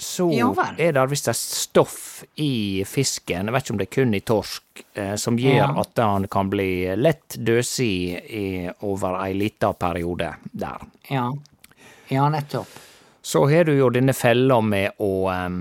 så 0.00 0.30
Ja 0.32 0.48
er 0.78 0.94
det 0.96 1.04
visst 1.12 1.28
et 1.28 1.36
stoff 1.36 2.24
i 2.40 2.82
fisken, 2.88 3.46
jeg 3.46 3.52
vet 3.54 3.64
ikke 3.66 3.74
om 3.74 3.80
det 3.82 3.86
er 3.86 3.94
kun 3.98 4.14
i 4.16 4.20
torsk, 4.24 4.82
eh, 4.94 5.14
som 5.20 5.36
gjør 5.38 5.58
Ja. 5.60 5.68
at 5.82 5.98
han 6.00 6.26
kan 6.32 6.50
bli 6.50 6.96
lett 6.96 7.36
døsig 7.36 8.16
i, 8.30 8.70
over 8.82 9.18
ei 9.26 9.34
lita 9.36 9.72
periode 9.74 10.32
der. 10.52 10.86
Ja, 11.10 11.28
ja 12.08 12.28
nettopp. 12.32 12.68
Så 13.22 13.44
har 13.50 13.64
du 13.68 13.74
jo 13.76 13.90
denne 13.92 14.14
fella 14.16 14.60
med 14.64 14.96
å 14.98 15.28
eh, 15.30 15.60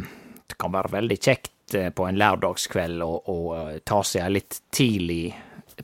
Det 0.49 0.57
kan 0.57 0.71
være 0.73 0.89
veldig 0.95 1.19
kjekt 1.21 1.51
eh, 1.75 1.89
på 1.93 2.07
en 2.07 2.17
lørdagskveld 2.19 3.03
og, 3.05 3.29
å 3.29 3.37
eh, 3.57 3.77
ta 3.85 4.01
seg 4.03 4.25
en 4.25 4.33
litt 4.37 4.59
tidlig 4.73 5.35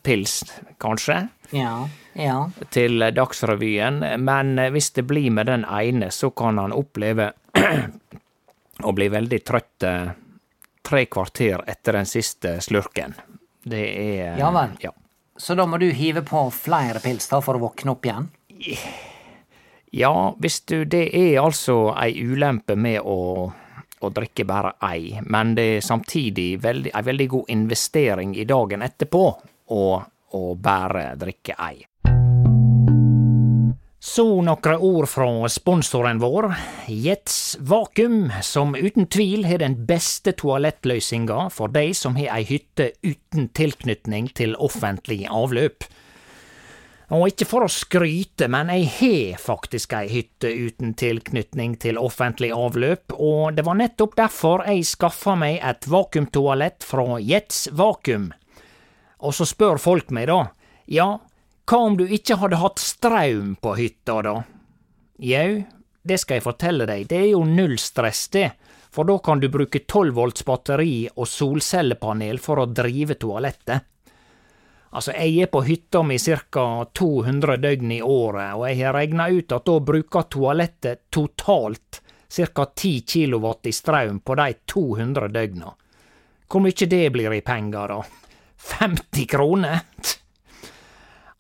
pils, 0.04 0.42
kanskje 0.82 1.22
Ja, 1.56 1.88
ja. 2.20 2.50
til 2.74 3.00
Dagsrevyen, 3.16 4.02
men 4.20 4.58
hvis 4.74 4.92
det 4.98 5.06
blir 5.08 5.32
med 5.32 5.48
den 5.48 5.64
ene, 5.66 6.12
så 6.12 6.30
kan 6.36 6.58
han 6.60 6.74
oppleve 6.76 7.32
å 8.84 8.92
bli 8.92 9.08
veldig 9.14 9.40
trøtt 9.48 9.88
eh, 9.88 10.12
tre 10.86 11.06
kvarter 11.10 11.64
etter 11.72 11.98
den 12.02 12.06
siste 12.10 12.58
slurken. 12.62 13.16
Det 13.66 13.82
er 13.82 14.38
Ja 14.38 14.52
vel. 14.54 14.76
Ja. 14.84 14.92
Så 15.38 15.56
da 15.56 15.66
må 15.68 15.80
du 15.82 15.90
hive 15.92 16.22
på 16.24 16.46
flere 16.54 17.02
pils 17.04 17.26
da 17.32 17.42
for 17.44 17.58
å 17.58 17.64
våkne 17.66 17.96
opp 17.96 18.06
igjen? 18.08 18.30
ja, 19.96 20.36
hvis 20.40 20.62
du 20.68 20.86
Det 20.86 21.10
er 21.16 21.40
altså 21.42 21.94
ei 22.00 22.14
ulempe 22.24 22.76
med 22.76 23.02
å, 23.04 23.52
å 24.06 24.14
drikke 24.14 24.46
bare 24.48 24.76
ei, 24.86 25.18
men 25.26 25.56
det 25.58 25.66
er 25.78 25.86
samtidig 25.86 26.50
veldig, 26.64 26.94
ei 26.96 27.08
veldig 27.10 27.28
god 27.34 27.52
investering 27.56 28.36
i 28.38 28.46
dagen 28.48 28.86
etterpå 28.86 29.26
å, 29.74 29.84
bare 30.60 31.14
drikke 31.16 31.56
ei. 31.64 31.86
Så 34.06 34.42
nokre 34.46 34.76
ord 34.78 35.08
fra 35.10 35.48
sponsoren 35.50 36.20
vår, 36.22 36.52
Jets 36.92 37.56
Vakuum, 37.60 38.28
som 38.46 38.76
uten 38.76 39.08
tvil 39.10 39.48
har 39.50 39.64
den 39.64 39.80
beste 39.90 40.36
toalettløysinga 40.38 41.48
for 41.56 41.74
dei 41.74 41.90
som 41.98 42.20
har 42.20 42.36
ei 42.36 42.46
hytte 42.46 42.92
uten 43.02 43.50
tilknytning 43.58 44.30
til 44.38 44.54
offentlig 44.62 45.24
avløp. 45.26 45.88
Og 47.14 47.28
ikke 47.30 47.46
for 47.46 47.66
å 47.66 47.70
skryte, 47.70 48.48
men 48.50 48.72
jeg 48.74 48.88
har 48.96 49.42
faktisk 49.42 49.94
ei 49.94 50.08
hytte 50.10 50.50
uten 50.50 50.96
tilknytning 50.98 51.76
til 51.82 52.00
offentlig 52.02 52.50
avløp, 52.56 53.14
og 53.14 53.54
det 53.58 53.66
var 53.68 53.78
nettopp 53.78 54.16
derfor 54.18 54.66
jeg 54.66 54.88
skaffa 54.90 55.36
meg 55.38 55.60
et 55.62 55.86
vakuumtoalett 55.86 56.88
fra 56.88 57.20
Jets 57.22 57.68
Vakuum. 57.78 58.32
Og 59.22 59.38
så 59.38 59.46
spør 59.46 59.78
folk 59.82 60.10
meg 60.16 60.32
da, 60.32 60.40
ja, 60.90 61.10
hva 61.66 61.82
om 61.82 61.96
du 61.98 62.06
ikke 62.10 62.40
hadde 62.42 62.62
hatt 62.62 62.82
straum 62.82 63.56
på 63.62 63.78
hytta 63.78 64.20
da? 64.26 64.36
Jau, 65.22 65.50
det 66.06 66.20
skal 66.22 66.40
jeg 66.40 66.46
fortelle 66.46 66.90
deg, 66.90 67.08
det 67.10 67.22
er 67.22 67.32
jo 67.36 67.46
null 67.46 67.78
stress 67.82 68.28
det, 68.34 68.50
for 68.94 69.06
da 69.06 69.20
kan 69.22 69.42
du 69.42 69.50
bruke 69.54 69.82
12 69.86 70.14
volts 70.16 70.46
batteri 70.48 71.06
og 71.14 71.30
solcellepanel 71.30 72.42
for 72.42 72.62
å 72.62 72.70
drive 72.70 73.18
toalettet. 73.22 73.86
Altså, 74.96 75.12
jeg 75.12 75.44
er 75.44 75.52
på 75.52 75.60
hytta 75.68 76.02
mi 76.08 76.16
ca. 76.20 76.66
200 76.96 77.58
døgn 77.60 77.92
i 77.92 78.02
året, 78.02 78.54
og 78.56 78.68
jeg 78.70 78.80
har 78.80 78.96
regna 78.96 79.28
ut 79.28 79.52
at 79.52 79.66
da 79.68 79.80
bruker 79.84 80.28
toalettet 80.32 81.02
totalt 81.12 82.00
ca. 82.32 82.66
10 82.66 83.02
kW 83.04 83.50
i 83.68 83.74
strøm 83.76 84.22
på 84.24 84.38
de 84.40 84.54
200 84.72 85.28
døgna. 85.36 85.74
Hvor 86.48 86.64
mye 86.64 86.88
det 86.88 87.10
blir 87.12 87.34
i 87.34 87.42
penger, 87.44 87.92
da? 87.92 88.00
50 88.80 89.28
kroner? 89.28 89.82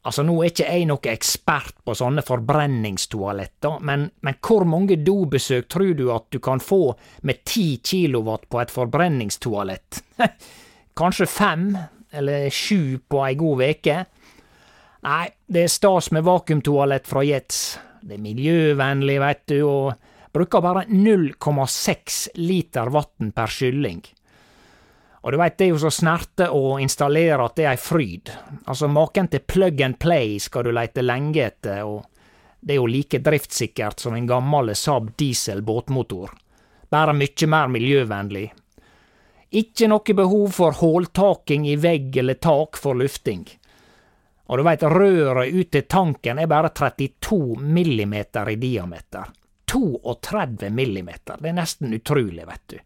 Altså, 0.06 0.22
nå 0.22 0.36
er 0.44 0.52
ikke 0.52 0.68
jeg 0.68 0.86
noe 0.86 1.10
ekspert 1.16 1.80
på 1.86 1.96
sånne 1.98 2.22
forbrenningstoaletter, 2.28 3.80
men, 3.82 4.10
men 4.22 4.38
hvor 4.44 4.68
mange 4.70 5.00
dobesøk 5.02 5.72
tror 5.72 5.96
du 5.98 6.10
at 6.14 6.28
du 6.30 6.38
kan 6.44 6.62
få 6.62 6.92
med 7.26 7.42
10 7.42 7.80
kW 7.88 8.36
på 8.52 8.62
et 8.62 8.74
forbrenningstoalett? 8.74 10.04
Kanskje 11.00 11.26
fem, 11.26 11.70
eller 12.16 12.50
sju 12.50 12.98
på 13.08 13.22
ei 13.28 13.36
god 13.40 13.62
veke? 13.62 13.98
Nei, 15.06 15.26
det 15.46 15.66
er 15.66 15.72
stas 15.72 16.10
med 16.16 16.26
vakuumtoalett 16.26 17.08
fra 17.08 17.22
Jets. 17.26 17.78
Det 18.02 18.18
er 18.18 18.24
miljøvennlig, 18.24 19.20
vet 19.22 19.44
du, 19.52 19.60
og 19.68 20.14
bruker 20.34 20.64
bare 20.66 20.86
0,6 20.90 22.22
liter 22.42 22.90
vann 22.94 23.32
per 23.36 23.52
skylling. 23.52 24.02
Og 25.26 25.34
du 25.34 25.40
veit, 25.42 25.56
det 25.58 25.66
er 25.66 25.72
jo 25.72 25.82
så 25.82 25.90
snerte 25.90 26.52
å 26.54 26.76
installere 26.82 27.48
at 27.48 27.56
det 27.58 27.64
er 27.66 27.72
ei 27.72 27.82
fryd. 27.82 28.30
Altså, 28.70 28.90
maken 28.92 29.30
til 29.32 29.42
plug 29.42 29.82
and 29.82 29.98
play 29.98 30.36
skal 30.42 30.68
du 30.68 30.74
leite 30.76 31.02
lenge 31.02 31.48
etter, 31.48 31.82
og 31.82 32.06
det 32.62 32.76
er 32.76 32.82
jo 32.82 32.90
like 32.90 33.22
driftssikkert 33.26 34.02
som 34.02 34.14
en 34.18 34.28
gammel 34.30 34.74
Saab 34.78 35.16
diesel 35.18 35.64
båtmotor. 35.66 36.34
Bare 36.94 37.14
mye 37.18 37.50
mer 37.50 37.74
miljøvennlig. 37.74 38.52
Ikke 39.50 39.88
noe 39.88 40.16
behov 40.18 40.50
for 40.58 40.72
håltaking 40.80 41.68
i 41.70 41.76
vegg 41.76 42.18
eller 42.18 42.40
tak 42.42 42.78
for 42.78 42.98
lufting. 42.98 43.46
Og 44.46 44.58
du 44.58 44.64
veit, 44.66 44.84
røret 44.84 45.54
ut 45.54 45.72
til 45.74 45.86
tanken 45.90 46.40
er 46.40 46.50
bare 46.50 46.70
32 46.70 47.58
millimeter 47.62 48.50
i 48.50 48.56
diameter. 48.62 49.32
32 49.66 50.70
millimeter, 50.70 51.40
det 51.40 51.50
er 51.50 51.58
nesten 51.58 51.94
utrolig, 51.94 52.46
vet 52.46 52.68
du. 52.68 52.78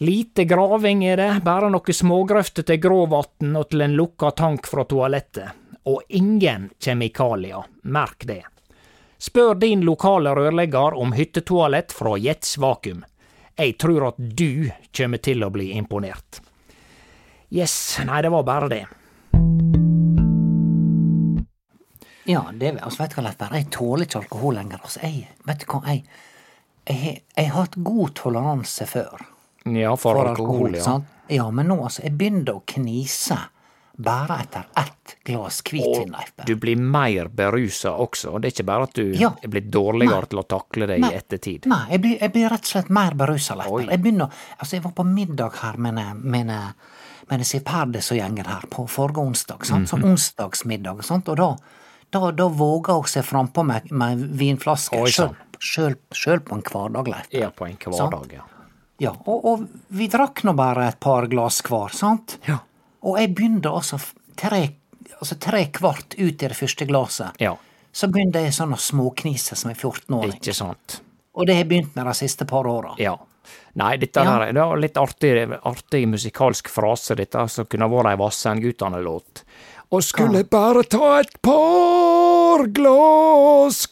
Lite 0.00 0.46
graving 0.48 1.04
er 1.04 1.20
det, 1.20 1.32
bare 1.44 1.68
noe 1.68 1.92
smågrøfter 1.92 2.64
til 2.64 2.80
gråvann 2.80 3.56
og 3.60 3.68
til 3.68 3.84
en 3.84 3.96
lukka 3.98 4.30
tank 4.32 4.64
fra 4.70 4.86
toalettet. 4.88 5.58
Og 5.84 6.00
ingen 6.08 6.70
kjemikalier, 6.80 7.68
merk 7.82 8.24
det. 8.28 8.42
Spør 9.20 9.54
din 9.60 9.84
lokale 9.84 10.32
rørlegger 10.36 10.96
om 10.96 11.12
hyttetoalett 11.12 11.92
fra 11.92 12.16
Jets 12.16 12.56
Vakuum. 12.58 13.04
Jeg 13.60 13.74
tror 13.82 14.06
at 14.08 14.16
du 14.18 14.70
kommer 14.96 15.20
til 15.20 15.44
å 15.44 15.50
bli 15.52 15.70
imponert. 15.76 16.40
Yes, 17.52 17.74
nei, 18.06 18.22
det 18.24 18.30
var 18.32 18.44
bare 18.46 18.68
det. 18.72 18.84
Ja, 22.30 22.44
det 22.54 22.76
altså, 22.78 23.02
vet 23.02 23.10
du 23.14 23.18
hva, 23.18 23.24
Lettberg, 23.26 23.56
jeg 23.58 23.68
tåler 23.74 24.06
ikke 24.06 24.20
alkohol 24.22 24.54
lenger. 24.60 24.82
Altså, 24.86 25.00
jeg, 25.02 25.24
vet 25.48 25.62
du 25.64 25.66
hva, 25.72 25.80
jeg, 25.88 26.04
jeg, 26.86 26.98
har- 27.00 27.20
jeg 27.40 27.50
har 27.50 27.56
hatt 27.64 27.78
god 27.90 28.12
toleranse 28.20 28.86
før. 28.86 29.24
Ja, 29.66 29.94
for, 30.00 30.20
alkohol, 30.30 30.76
ja. 30.78 30.84
sant? 30.84 31.08
Ja, 31.30 31.48
men 31.54 31.68
nå, 31.70 31.76
altså, 31.84 32.04
jeg 32.06 32.14
begynner 32.20 32.56
å 32.60 32.62
knise 32.70 33.36
bare 34.02 34.36
etter 34.42 34.64
ett 34.76 35.16
glass 35.24 35.60
hvitvin, 35.66 36.10
Leif 36.14 36.32
Du 36.46 36.54
blir 36.56 36.76
mer 36.76 37.28
berusa 37.28 37.90
også. 37.98 38.38
Det 38.40 38.50
er 38.50 38.54
ikke 38.56 38.66
bare 38.66 38.82
at 38.88 38.94
du 38.94 39.12
Ja. 39.12 39.32
er 39.42 39.48
blitt 39.48 39.70
dårligere 39.70 40.20
Nei. 40.22 40.30
til 40.30 40.38
å 40.38 40.46
takle 40.48 40.86
det 40.86 40.98
i 41.00 41.10
ettertid. 41.16 41.66
Nei, 41.66 41.82
jeg 41.90 42.00
blir, 42.00 42.18
jeg 42.20 42.32
blir 42.32 42.48
rett 42.50 42.64
og 42.66 42.72
slett 42.72 42.90
mer 42.90 43.12
berusa, 43.14 43.56
lettere. 43.56 43.90
Jeg 43.90 44.02
begynner, 44.02 44.30
altså, 44.58 44.72
jeg 44.76 44.82
var 44.82 44.92
på 44.92 45.04
middag 45.06 45.52
her 45.62 45.76
med 45.76 45.94
mine 45.94 46.14
med 46.22 46.40
en- 46.50 46.74
med 47.30 47.38
en 47.38 47.44
Siperdes 47.44 48.10
og 48.12 48.18
gjengen 48.18 48.46
her 48.46 48.62
på 48.70 48.88
forrige 48.88 49.18
onsdag, 49.22 49.64
sant? 49.64 49.88
Sånn 49.88 50.02
onsdagsmiddag, 50.04 51.04
sant? 51.04 51.28
og 51.28 51.36
da, 51.36 51.56
da, 52.10 52.30
da 52.32 52.48
våga 52.48 52.94
hun 52.94 53.04
seg 53.04 53.22
frampå 53.24 53.64
med, 53.64 53.90
med 53.92 54.18
vinflaske, 54.36 54.96
sjøl 55.60 56.40
på 56.40 56.56
en 56.56 56.62
hverdag, 56.62 57.06
Leif 57.08 57.26
Ja, 57.30 57.50
på 57.50 57.66
en 57.68 57.76
hverdag, 57.76 58.32
ja. 58.32 58.42
Ja, 59.00 59.10
og, 59.26 59.44
og 59.48 59.68
vi 59.96 60.08
drakk 60.08 60.42
nå 60.44 60.52
bare 60.56 60.88
et 60.88 60.98
par 61.00 61.26
glass 61.26 61.62
hver, 61.62 61.88
sant? 61.96 62.38
Ja. 62.48 62.58
Og 63.02 63.18
jeg 63.18 63.34
begynte 63.34 63.70
altså 63.72 63.98
tre, 64.36 64.62
altså 65.18 65.38
tre 65.40 65.66
kvart 65.72 66.14
ut 66.18 66.42
i 66.42 66.48
det 66.48 66.56
første 66.56 66.86
glasset. 66.86 67.40
Ja, 67.40 67.56
Så 67.92 68.06
begynte 68.06 68.38
jeg 68.44 68.52
sånn 68.54 68.70
å 68.72 68.78
småknise 68.78 69.56
som 69.56 69.70
en 69.72 69.76
14-åring. 69.76 70.36
ikke 70.38 70.54
sant. 70.54 71.00
Og 71.34 71.46
det 71.46 71.56
har 71.56 71.64
begynt 71.64 71.96
med 71.96 72.06
de 72.06 72.12
siste 72.14 72.46
par 72.46 72.64
åra. 72.70 72.94
Ja. 72.98 73.16
Nei, 73.74 73.96
dette 73.96 74.20
Ja. 74.20 74.24
her, 74.38 74.52
det 74.52 74.60
var 74.62 74.76
litt 74.78 74.94
artig, 74.96 75.58
artig 75.64 76.06
musikalsk 76.08 76.68
frase, 76.68 77.16
dette 77.16 77.48
som 77.48 77.66
kunne 77.66 77.88
vært 77.90 78.10
ei 78.12 78.16
Vassendgutane-låt. 78.16 79.42
Og 79.90 80.02
skulle 80.04 80.44
bare 80.44 80.84
ta 80.84 81.18
et 81.18 81.42
par 81.42 82.66
glass 82.68 83.86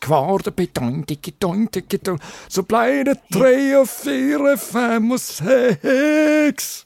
tikkitoing, 1.06 2.20
så 2.48 2.62
blei 2.62 3.02
det 3.04 3.16
tre 3.32 3.74
og 3.80 3.88
fire, 3.88 4.56
fem 4.56 5.10
og 5.12 5.18
seks. 5.18 6.84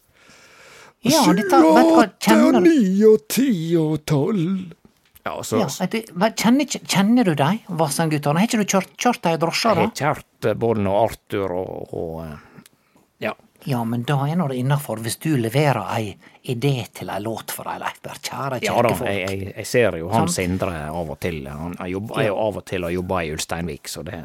Ja, 1.03 1.23
Sju 1.25 1.33
dette, 1.35 1.49
vet 1.51 1.63
du 1.63 1.67
og 1.67 1.75
hva, 1.75 1.83
åtte 1.83 2.05
og 2.05 2.27
kjenner, 2.29 2.61
ni 2.63 3.05
og 3.09 3.25
ti 3.33 3.49
og 3.81 4.05
tolv. 4.07 4.73
Ja, 5.23 5.33
altså, 5.39 5.59
ja, 5.63 5.87
det, 5.91 6.05
hva- 6.19 6.33
kjenner, 6.35 6.67
kjenner 6.67 7.25
du 7.27 7.35
dem, 7.39 7.59
Vassendgutane? 7.79 8.39
Har 8.43 8.47
ikke 8.49 8.63
du 8.63 8.71
kjørt, 8.77 8.93
kjørt 8.99 9.27
ei 9.31 9.37
drosje, 9.43 9.71
jeg 9.75 9.79
har 9.87 9.93
kjørt 9.99 10.49
eh, 10.51 10.55
både 10.59 10.83
nå 10.83 10.95
Arthur 10.99 11.55
og, 11.59 11.93
og 11.95 12.15
eh, 12.27 12.67
Ja. 13.29 13.35
Ja, 13.65 13.85
men 13.87 14.03
da 14.03 14.17
er 14.27 14.35
nå 14.41 14.49
det 14.51 14.57
innafor, 14.59 14.99
hvis 15.05 15.21
du 15.23 15.37
leverer 15.39 15.85
ei 15.95 16.17
idé 16.51 16.73
til 16.99 17.11
ei 17.15 17.21
låt 17.23 17.53
for 17.55 17.69
deg, 17.71 17.79
Leif 17.85 18.01
kjære 18.03 18.59
Kjære 18.59 18.59
Ja 18.67 18.83
da, 18.83 18.95
folk. 18.99 19.07
jeg, 19.11 19.21
jeg, 19.31 19.53
jeg 19.61 19.67
ser 19.71 19.99
jo 20.01 20.09
han. 20.11 20.27
Sindre 20.35 20.73
av 20.91 21.13
og 21.15 21.21
til. 21.23 21.45
Han 21.47 21.77
er 21.79 21.93
jo, 21.93 22.01
er 22.19 22.27
jo 22.33 22.39
av 22.43 22.59
og 22.59 22.65
til 22.67 22.83
og 22.89 22.91
jobber 22.97 23.23
i 23.23 23.31
Ulsteinvik, 23.37 23.87
så 23.91 24.03
det 24.07 24.19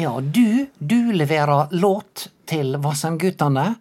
Ja, 0.00 0.14
du, 0.20 0.66
du 0.80 0.96
leverer 1.12 1.68
låt 1.76 2.28
til 2.48 2.76
Vassendgutane. 2.80 3.74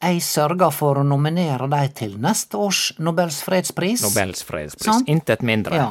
Jeg 0.00 0.22
sørger 0.24 0.70
for 0.72 0.96
å 0.96 1.04
nominere 1.04 1.66
dem 1.68 1.90
til 1.96 2.14
neste 2.18 2.56
års 2.56 2.92
Nobels 2.98 3.42
fredspris. 3.44 4.00
Nobels 4.06 4.42
fredspris. 4.48 4.86
Sånn? 4.88 5.04
Intet 5.12 5.42
mindre. 5.44 5.76
Ja. 5.76 5.90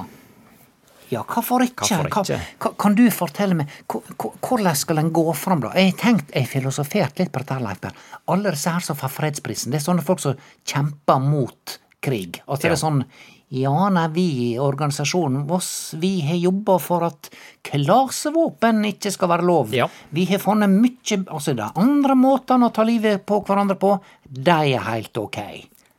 Ja, 1.09 1.23
hvorfor 1.25 1.63
ikke? 1.65 1.85
Hvorfor 1.87 2.07
ikke? 2.09 2.39
hva- 2.61 2.75
kan 2.77 2.93
du 2.95 3.03
fortelle 3.09 3.55
meg, 3.55 3.67
hvor- 3.87 4.03
hvor- 4.17 4.33
hvordan 4.41 4.75
skal 4.75 4.99
en 4.99 5.11
gå 5.11 5.35
fram, 5.35 5.59
da? 5.61 5.71
Jeg 5.73 5.93
har 5.95 5.97
tenkt, 6.13 6.31
jeg 6.35 6.47
filosofert 6.47 7.17
litt 7.19 7.31
på 7.31 7.39
dette, 7.39 7.59
Leif 7.61 7.79
Berr. 7.81 7.93
Alle 8.27 8.51
disse 8.51 8.69
her 8.69 8.79
som 8.79 8.95
får 8.95 9.09
fredsprisen, 9.09 9.71
det 9.71 9.81
er 9.81 9.91
sånne 9.91 10.03
folk 10.03 10.19
som 10.19 10.35
kjemper 10.65 11.19
mot 11.21 11.77
krig. 12.01 12.41
Altså 12.47 12.61
det 12.61 12.71
er 12.71 12.75
sånn 12.75 13.05
ja, 13.49 13.89
nei, 13.89 14.07
vi 14.13 14.25
i 14.53 14.59
organisasjonen 14.61 15.47
Voss, 15.47 15.93
vi 15.97 16.19
har 16.21 16.35
jobba 16.37 16.77
for 16.79 17.03
at 17.07 17.29
klasevåpen 17.65 18.83
ikke 18.91 19.11
skal 19.13 19.31
være 19.31 19.45
lov. 19.47 19.73
Ja. 19.73 19.87
Vi 20.13 20.25
har 20.29 20.41
funnet 20.43 20.69
mye 20.69 21.17
Altså, 21.33 21.55
de 21.57 21.65
andre 21.75 22.15
måtene 22.15 22.69
å 22.69 22.73
ta 22.73 22.83
livet 22.85 23.25
på 23.25 23.41
hverandre 23.47 23.75
på, 23.79 23.95
de 24.29 24.51
er 24.75 24.83
helt 24.85 25.17
ok. 25.17 25.39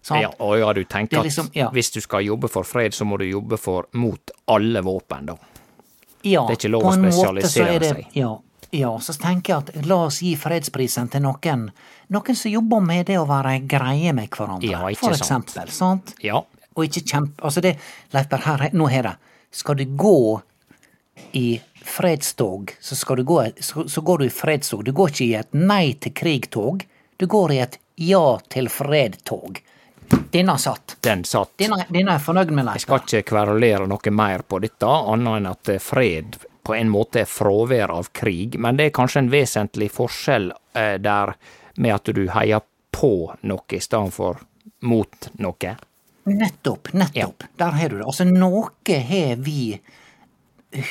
Sant? 0.03 0.23
Ja, 0.23 0.31
og 0.41 0.59
ja, 0.59 0.73
du 0.73 0.85
tenker 0.85 1.23
liksom, 1.23 1.51
liksom- 1.51 1.67
at 1.67 1.75
hvis 1.75 1.91
du 1.93 2.01
skal 2.01 2.23
jobbe 2.25 2.49
for 2.49 2.65
fred, 2.65 2.93
så 2.93 3.05
må 3.05 3.19
du 3.19 3.25
jobbe 3.25 3.59
for 3.59 3.87
mot 3.93 4.31
alle 4.49 4.81
våpen, 4.83 5.27
da. 5.27 5.35
Ja, 6.23 6.47
Det 6.47 6.53
er 6.57 6.69
ikke 6.69 6.71
lov 6.73 6.83
på 6.83 6.89
å 6.89 6.95
en 6.95 7.03
måte 7.03 7.13
så 7.13 7.27
spesialisere 7.35 7.75
er 7.75 7.79
det- 7.81 7.97
seg. 7.97 8.07
Ja, 8.15 8.39
ja, 8.73 8.89
så 8.99 9.13
tenker 9.19 9.49
jeg 9.49 9.57
at 9.77 9.87
la 9.87 10.05
oss 10.07 10.21
gi 10.21 10.37
fredsprisen 10.37 11.11
til 11.11 11.21
noen, 11.23 11.71
noen 12.11 12.37
som 12.37 12.51
jobber 12.53 12.81
med 12.81 13.07
det 13.07 13.17
å 13.17 13.27
være 13.27 13.67
greie 13.67 14.13
med 14.15 14.31
hverandre, 14.31 14.71
Ja, 14.71 14.79
for 14.95 14.95
for 15.09 15.15
sant. 15.15 15.47
eksempel. 15.47 15.69
Sant? 15.71 16.15
Ja. 16.23 16.43
Og 16.77 16.87
ikke 16.87 17.03
kjempe 17.03 17.43
Altså, 17.45 17.63
det 17.65 17.77
Leif 18.15 18.29
Berr, 18.31 18.47
her, 18.47 18.69
nå 18.73 18.87
har 18.93 19.09
det. 19.09 19.17
Skal 19.51 19.77
du 19.81 19.85
gå 19.85 20.41
i 21.33 21.61
fredstog, 21.85 22.77
så, 22.81 22.97
skal 22.97 23.17
du 23.17 23.25
gå, 23.25 23.45
så, 23.61 23.89
så 23.89 24.01
går 24.01 24.19
du 24.19 24.25
i 24.27 24.31
fredstog. 24.31 24.85
Du 24.85 24.93
går 24.93 25.11
ikke 25.11 25.25
i 25.25 25.35
et 25.35 25.57
nei 25.57 25.93
til 26.01 26.15
krig-tog, 26.15 26.85
du 27.17 27.27
går 27.27 27.53
i 27.53 27.59
et 27.65 27.79
ja 28.01 28.39
til 28.49 28.71
fred-tog. 28.73 29.61
Denne 30.31 30.57
satt. 30.59 30.97
Den 31.01 31.25
satt. 31.25 31.53
Denne, 31.59 31.85
denne 31.89 32.17
er 32.17 32.23
fornøyd 32.23 32.51
med, 32.55 32.71
Jeg 32.75 32.87
skal 32.87 33.03
ikke 33.05 33.29
kverulere 33.33 33.87
noe 33.91 34.15
mer 34.15 34.43
på 34.47 34.59
dette, 34.63 34.87
annet 34.87 35.41
enn 35.41 35.51
at 35.51 35.71
eh, 35.71 35.83
fred 35.83 36.39
på 36.67 36.75
en 36.75 36.91
måte 36.93 37.23
er 37.23 37.31
fravær 37.31 37.93
av 37.95 38.11
krig, 38.15 38.59
men 38.61 38.79
det 38.79 38.91
er 38.91 38.97
kanskje 38.97 39.25
en 39.25 39.31
vesentlig 39.33 39.91
forskjell 39.95 40.51
eh, 40.77 40.97
der 41.03 41.35
med 41.81 41.95
at 41.95 42.11
du 42.15 42.27
heier 42.35 42.65
på 42.91 43.13
noe 43.49 43.77
i 43.77 43.81
stedet 43.81 44.15
for 44.15 44.43
mot 44.87 45.31
noe. 45.41 45.77
Nettopp, 46.29 46.93
nettopp. 46.93 47.45
Der 47.59 47.71
har 47.71 47.89
du 47.89 47.97
det. 47.99 48.05
Altså, 48.07 48.25
noe 48.29 48.69
har 49.09 49.37
vi 49.41 49.81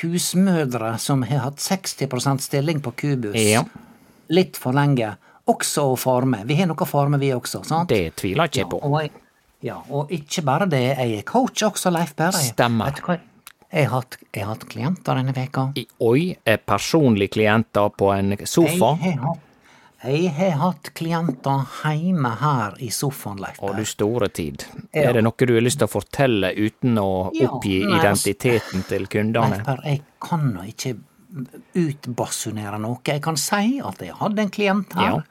husmødre 0.02 0.98
som 1.00 1.24
har 1.24 1.40
hatt 1.46 1.62
60% 1.64 2.42
stilling 2.44 2.82
på 2.84 2.92
kubus 2.92 3.36
Ja. 3.36 3.64
litt 4.30 4.58
for 4.58 4.74
lenge, 4.74 5.16
også 5.48 5.86
å 5.94 5.98
farme. 5.98 6.44
Vi 6.46 6.56
har 6.56 6.68
noe 6.68 6.86
farme, 6.86 7.18
vi 7.20 7.32
også, 7.34 7.64
sant? 7.66 7.90
Det 7.90 8.16
tviler 8.16 8.50
jeg 8.50 8.56
ja, 8.62 8.66
ikke 8.66 8.70
på. 8.72 8.82
og 8.84 9.02
jeg, 9.02 9.12
ja, 9.62 9.78
og 9.90 10.12
ikke 10.12 10.44
bare 10.46 10.68
det, 10.70 10.84
jeg 10.98 11.18
er 11.20 11.24
coach 11.24 11.64
også, 11.64 11.92
Leif 11.92 12.16
Berre. 12.16 12.34
Stemmer. 12.34 12.86
Vet 12.92 12.96
du 12.96 13.02
hva? 13.08 13.20
Jeg 13.72 13.86
har 13.88 14.02
hatt, 14.02 14.18
hatt 14.36 14.64
klienter 14.70 15.16
denne 15.16 15.34
veka. 15.34 15.72
I- 15.78 15.88
Oi, 16.02 16.36
er 16.46 16.58
personlige 16.58 17.30
klienter 17.38 17.90
på 17.96 18.12
en 18.18 18.36
sofa? 18.46 18.98
Jeg 19.04 19.18
har, 19.20 19.28
hatt- 19.28 19.40
jeg 20.04 20.32
har 20.38 20.52
hatt 20.62 20.92
klienter 20.96 21.66
hjemme 21.84 22.32
her 22.40 22.78
i 22.80 22.88
sofaen, 22.94 23.40
Leif 23.44 23.58
Å, 23.60 23.74
du 23.76 23.84
store 23.86 24.30
tid. 24.30 24.64
Ja. 24.94 25.10
Er 25.10 25.14
det 25.20 25.24
noe 25.26 25.34
du 25.48 25.54
har 25.58 25.62
lyst 25.66 25.80
til 25.82 25.88
å 25.90 25.92
fortelle 25.92 26.54
uten 26.56 26.96
å 27.02 27.32
Ja, 27.36 27.50
oppgi 27.50 27.82
nei, 27.86 28.00
altså- 28.00 28.30
identiteten 28.30 28.88
til 28.88 29.08
kundene? 29.08 29.60
Leif 29.66 29.84
jeg 29.86 30.02
kan 30.22 30.54
nå 30.54 30.64
ikke 30.72 30.96
utbasunere 31.78 32.80
noe. 32.82 33.00
Jeg 33.06 33.22
kan 33.22 33.38
si 33.38 33.80
at 33.84 34.00
jeg 34.02 34.16
hadde 34.20 34.40
en 34.46 34.50
klient 34.50 34.94
her. 34.98 35.20
Ja. 35.20 35.22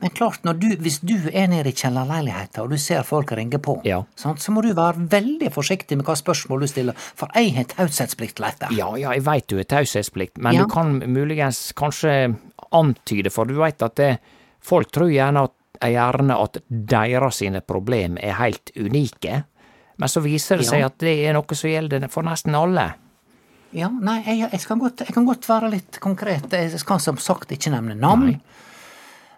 Men 0.00 0.10
klart, 0.14 0.44
du, 0.60 0.68
hvis 0.78 1.00
du 1.02 1.16
er 1.34 1.48
nede 1.50 1.72
i 1.72 1.74
kjellerleiligheta 1.74 2.62
og 2.62 2.70
du 2.70 2.76
ser 2.78 3.02
folk 3.02 3.32
ringe 3.34 3.58
på, 3.58 3.80
Ja. 3.84 4.04
sant, 4.14 4.38
så 4.38 4.52
må 4.54 4.62
du 4.62 4.72
være 4.72 4.94
veldig 5.10 5.50
forsiktig 5.50 5.96
med 5.96 6.06
hva 6.06 6.14
spørsmål 6.14 6.60
du 6.60 6.66
stiller, 6.68 6.94
for 7.16 7.28
jeg 7.34 7.56
har 7.56 7.64
taushetsplikt, 7.64 8.38
Leif. 8.38 8.60
Ja, 8.70 8.94
ja, 8.94 9.10
jeg 9.10 9.24
veit 9.24 9.48
du 9.48 9.56
har 9.56 9.64
taushetsplikt, 9.64 10.38
men 10.38 10.54
du 10.54 10.66
kan 10.66 11.00
muligens 11.00 11.72
kanskje 11.74 12.36
antyde, 12.72 13.30
for 13.30 13.44
du 13.48 13.54
veit 13.58 13.82
at 13.82 13.94
det, 13.96 14.18
folk 14.60 14.90
tror 14.92 15.10
gjerne 15.12 15.44
at, 15.48 15.54
gjerne 15.88 16.36
at 16.42 16.58
deres 16.68 17.36
sine 17.42 17.60
problem 17.60 18.18
er 18.20 18.32
helt 18.40 18.72
unike, 18.76 19.44
men 19.98 20.08
så 20.08 20.20
viser 20.22 20.58
det 20.58 20.66
Ja. 20.66 20.70
seg 20.70 20.84
at 20.86 20.98
det 20.98 21.14
er 21.26 21.32
noe 21.34 21.54
som 21.58 21.70
gjelder 21.70 22.08
for 22.08 22.22
nesten 22.22 22.54
alle. 22.54 22.94
Ja, 23.72 23.88
nei, 23.88 24.22
jeg, 24.24 24.48
jeg, 24.52 24.78
godt, 24.80 25.00
jeg 25.04 25.14
kan 25.14 25.26
godt 25.28 25.44
være 25.48 25.68
litt 25.70 25.98
konkret. 26.00 26.46
Jeg 26.52 26.78
skal 26.80 27.00
som 27.04 27.18
sagt 27.20 27.50
ikke 27.52 27.70
nevne 27.74 27.94
navn. 27.98 28.30
Nei. 28.30 28.40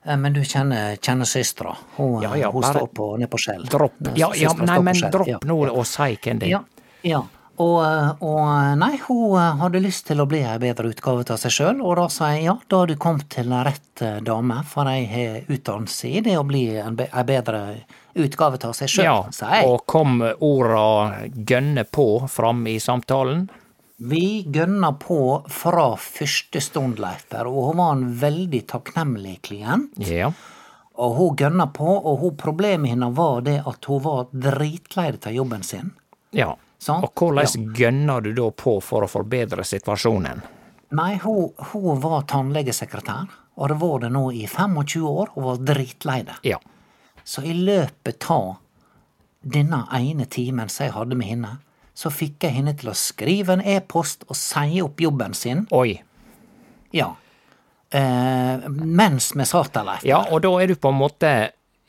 Eh, 0.04 0.16
Men 0.16 0.32
du 0.32 0.40
kjenner, 0.46 0.96
kjenner 1.02 1.26
søstera. 1.26 1.74
Hun, 1.96 2.22
Ja, 2.22 2.34
ja, 2.36 2.50
hun 2.50 2.62
står 2.62 2.86
på, 2.94 3.16
nede 3.18 3.28
på 3.28 3.40
Skjell. 3.42 3.64
Dropp. 3.68 3.98
Ja, 4.16 4.30
ja, 4.38 4.52
nei, 4.54 4.78
men 4.86 4.94
dropp 5.10 5.44
nå 5.44 5.56
og 5.72 5.82
si 5.88 6.14
hvem 6.22 6.38
det 6.38 6.46
er. 6.46 6.60
Ja, 6.60 6.62
ja. 7.02 7.22
Og, 7.60 8.22
og 8.24 8.78
nei, 8.80 8.94
hun 9.04 9.34
eh, 9.36 9.58
hadde 9.60 9.82
lyst 9.84 10.06
til 10.08 10.22
å 10.22 10.26
bli 10.30 10.38
ei 10.48 10.56
bedre 10.62 10.88
utgave 10.88 11.26
av 11.28 11.36
seg 11.42 11.52
sjøl, 11.52 11.80
og 11.84 11.98
da 11.98 12.06
sa 12.12 12.30
jeg 12.32 12.46
ja, 12.46 12.54
da 12.72 12.78
har 12.82 12.88
du 12.88 12.94
kommet 12.96 13.26
til 13.34 13.52
rett 13.52 14.00
eh, 14.06 14.20
dame, 14.24 14.62
for 14.70 14.88
jeg 14.88 15.08
har 15.12 15.50
utdannelse 15.52 16.08
i 16.08 16.22
det 16.24 16.38
å 16.40 16.44
bli 16.48 16.62
en 16.80 16.96
ei 17.04 17.24
bedre 17.28 17.60
utgave 18.16 18.60
av 18.64 18.72
seg 18.78 18.88
sjøl, 18.94 19.04
Ja, 19.04 19.18
sa 19.34 19.50
jeg. 19.58 19.66
og 19.68 19.84
kom 19.90 20.22
orda 20.24 21.26
gønne 21.36 21.84
på 21.84 22.06
fram 22.32 22.64
i 22.70 22.78
samtalen? 22.80 23.48
Vi 24.00 24.46
gønna 24.48 24.94
på 24.96 25.18
fra 25.52 25.90
første 26.00 26.62
stund, 26.64 26.96
Leiper, 27.02 27.44
og 27.50 27.66
hun 27.68 27.82
var 27.82 27.92
en 27.98 28.06
veldig 28.22 28.62
takknemlig 28.72 29.34
klient. 29.50 29.92
Ja. 30.00 30.30
Og 31.00 31.12
hun 31.18 31.36
gønna 31.36 31.66
på, 31.76 31.84
og 31.98 32.22
hun, 32.24 32.32
problemet 32.40 32.94
hennes 32.94 33.12
var 33.16 33.44
det 33.44 33.58
at 33.68 33.84
hun 33.92 34.00
var 34.06 34.32
dritlei 34.32 35.10
av 35.20 35.32
jobben 35.36 35.62
sin. 35.66 35.92
ja. 36.32 36.54
Sant? 36.80 37.04
Og 37.04 37.12
hvordan 37.12 37.74
gønner 37.76 38.24
du 38.24 38.32
da 38.36 38.48
på 38.56 38.78
for 38.84 39.04
å 39.04 39.10
forbedre 39.10 39.64
situasjonen? 39.68 40.40
Nei, 40.96 41.12
hun, 41.22 41.52
hun 41.70 42.00
var 42.02 42.24
tannlegesekretær, 42.30 43.28
og 43.60 43.68
det 43.70 43.76
var 43.82 44.00
det 44.02 44.10
nå 44.14 44.24
i 44.32 44.46
25 44.48 45.04
år, 45.06 45.34
og 45.36 45.44
var 45.44 45.60
dritlei 45.70 46.22
det. 46.26 46.38
Ja. 46.48 46.58
Så 47.22 47.44
i 47.46 47.52
løpet 47.54 48.26
av 48.32 48.56
denne 49.40 49.84
ene 49.96 50.26
timen 50.26 50.72
som 50.72 50.86
jeg 50.86 50.96
hadde 50.96 51.18
med 51.20 51.30
henne, 51.30 51.52
så 51.94 52.10
fikk 52.12 52.46
jeg 52.46 52.56
henne 52.56 52.74
til 52.80 52.90
å 52.90 52.96
skrive 52.96 53.58
en 53.58 53.64
e-post 53.64 54.24
og 54.28 54.38
si 54.38 54.80
opp 54.80 55.02
jobben 55.04 55.36
sin. 55.36 55.66
Oi. 55.76 55.98
Ja. 56.96 57.12
Eh, 57.92 58.68
mens 58.70 59.32
vi 59.36 59.46
satt 59.46 59.74
der, 59.76 59.84
Leif. 59.84 60.06
Ja, 60.08 60.22
og 60.30 60.40
da 60.46 60.54
er 60.62 60.72
du 60.72 60.78
på 60.80 60.92
en 60.92 61.00
måte 61.00 61.34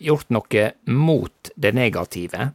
gjort 0.01 0.31
noe 0.33 0.65
mot 0.91 1.51
det 1.55 1.71
negative. 1.77 2.51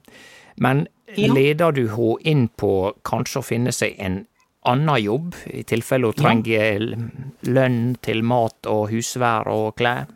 Men 0.61 0.85
Ja. 1.19 1.33
leder 1.33 1.73
du 1.73 1.87
henne 1.89 2.17
inn 2.23 2.49
på 2.49 2.93
kanskje 3.07 3.41
å 3.41 3.47
finne 3.47 3.73
seg 3.73 3.97
en 3.99 4.25
annen 4.67 4.99
jobb, 5.01 5.35
i 5.47 5.63
tilfelle 5.63 6.11
hun 6.11 6.19
trenger 6.19 6.89
lønn 7.47 7.97
til 8.03 8.23
mat 8.27 8.67
og 8.71 8.91
husvær 8.91 9.49
og 9.53 9.77
klær? 9.79 10.11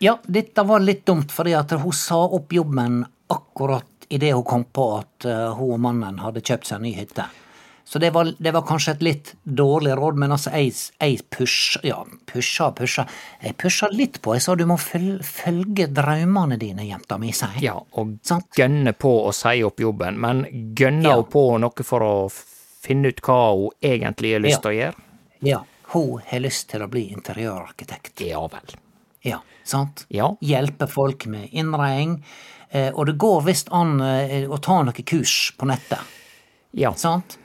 Ja, 0.00 0.16
dette 0.26 0.64
var 0.64 0.80
litt 0.80 1.04
dumt, 1.06 1.32
fordi 1.32 1.54
at 1.54 1.72
hun 1.76 1.92
sa 1.94 2.22
opp 2.24 2.52
jobben 2.56 3.02
akkurat 3.30 4.08
idet 4.10 4.32
hun 4.34 4.44
kom 4.44 4.64
på 4.64 4.86
at 4.98 5.26
eh, 5.28 5.50
hun 5.54 5.76
og 5.76 5.82
mannen 5.84 6.18
hadde 6.24 6.42
kjøpt 6.42 6.66
seg 6.66 6.80
en 6.80 6.86
ny 6.88 6.94
hytte. 6.96 7.26
Så 7.90 7.98
det 7.98 8.12
var, 8.14 8.28
det 8.38 8.52
var 8.54 8.62
kanskje 8.62 8.92
et 8.94 9.00
litt 9.02 9.30
dårlig 9.42 9.96
råd, 9.98 10.18
men 10.22 10.30
altså, 10.30 10.52
jeg, 10.54 10.76
jeg 11.00 11.24
pusha 11.34 11.80
Ja, 11.82 11.96
pusha 12.30 12.68
og 12.70 12.76
pusha. 12.78 13.02
Jeg 13.42 13.56
pusha 13.58 13.88
litt 13.90 14.20
på. 14.22 14.36
Jeg 14.36 14.44
sa 14.44 14.54
du 14.54 14.62
må 14.70 14.76
føl, 14.78 15.16
følge 15.26 15.88
drømmene 15.90 16.54
dine, 16.60 16.84
jenta 16.86 17.18
mi, 17.18 17.32
sa 17.34 17.48
jeg. 17.56 17.64
Ja, 17.66 17.74
og 17.98 18.12
sånn? 18.22 18.44
gønne 18.54 18.92
på 18.94 19.10
å 19.26 19.32
si 19.34 19.56
opp 19.66 19.82
jobben, 19.82 20.20
men 20.22 20.44
gønne 20.78 21.08
Ja. 21.10 21.16
hun 21.18 21.24
på 21.34 21.42
noe 21.58 21.82
for 21.88 22.06
å 22.06 22.14
finne 22.30 23.10
ut 23.10 23.20
hva 23.26 23.40
hun 23.56 23.74
egentlig 23.82 24.32
har 24.36 24.40
lyst 24.46 24.60
Ja. 24.60 24.62
til 24.62 24.70
å 24.70 24.78
gjøre? 24.78 24.94
Ja. 25.42 25.60
hun 25.90 26.22
har 26.30 26.38
lyst 26.46 26.68
til 26.70 26.82
å 26.82 26.88
bli 26.88 27.08
interiørarkitekt. 27.10 28.20
Ja 28.28 28.46
vel. 28.46 28.76
Ja, 29.26 29.40
sant? 29.64 30.06
Ja. 30.08 30.30
Hjelpe 30.40 30.86
folk 30.88 31.26
med 31.26 31.48
innredning. 31.52 32.22
Eh, 32.70 32.92
og 32.94 33.06
det 33.06 33.18
går 33.18 33.42
visst 33.50 33.68
an 33.74 34.00
eh, 34.00 34.46
å 34.46 34.60
ta 34.62 34.78
noen 34.84 35.02
kurs 35.04 35.52
på 35.58 35.66
nettet, 35.66 35.98
Ja. 36.72 36.92
sant? 36.94 37.36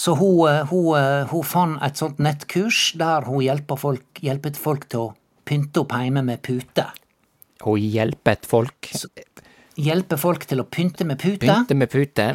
Så 0.00 0.14
hun, 0.16 0.48
eh, 0.48 0.66
hun, 0.70 0.96
eh, 0.96 1.26
hun 1.28 1.44
fant 1.44 1.82
et 1.84 1.98
sånt 2.00 2.20
nettkurs 2.24 2.94
der 2.96 3.26
hun 3.28 3.42
hjelpet 3.44 3.82
folk, 3.82 4.20
hjelpet 4.24 4.56
folk 4.56 4.86
til 4.88 5.00
å 5.02 5.08
pynte 5.44 5.82
opp 5.82 5.92
hjemme 5.92 6.22
med 6.24 6.40
pute. 6.46 6.86
Hun 7.66 7.76
hjelpet 7.76 8.48
folk. 8.48 8.88
Hjelpe 9.76 10.16
folk 10.20 10.46
til 10.48 10.62
å 10.62 10.64
pynte 10.64 11.04
med 11.04 11.20
pute. 11.20 11.44
Pynte 11.44 11.76
med 11.76 11.92
pute. 11.92 12.30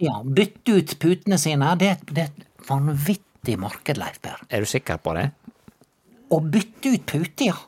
Ja, 0.00 0.22
bytte 0.24 0.78
ut 0.78 0.94
putene 1.02 1.36
sine. 1.40 1.74
Det, 1.80 1.90
det 2.08 2.24
er 2.24 2.30
et 2.32 2.64
vanvittig 2.70 3.58
marked, 3.60 4.00
Leif 4.00 4.16
Per. 4.24 4.40
Er 4.48 4.64
du 4.64 4.70
sikker 4.70 5.02
på 5.04 5.12
det? 5.18 5.26
Å 6.32 6.40
bytte 6.40 6.94
ut 6.94 7.04
puter, 7.10 7.50
ja. 7.50 7.58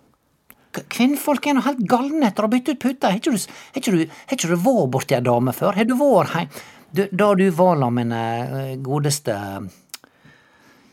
Kvinnfolk 0.92 1.44
er 1.48 1.56
nå 1.56 1.64
helt 1.64 1.84
galne 1.88 2.28
etter 2.28 2.44
å 2.44 2.50
bytte 2.52 2.72
ut 2.72 2.80
puter. 2.80 3.12
Har 3.12 3.20
ikke 3.20 3.36
du, 3.36 3.60
ikke 3.76 3.92
du, 3.92 4.16
ikke 4.32 4.48
du 4.48 4.56
vært 4.56 4.90
borti 4.96 5.16
ei 5.16 5.22
dame 5.24 5.52
før? 5.56 5.76
Har 5.76 5.88
du 5.88 5.94
vært 6.00 6.32
heim 6.36 6.56
du, 6.90 7.08
Da 7.12 7.34
du 7.34 7.48
var 7.50 7.76
la 7.76 7.90
mine 7.90 8.20
eh, 8.44 8.76
godeste 8.76 9.34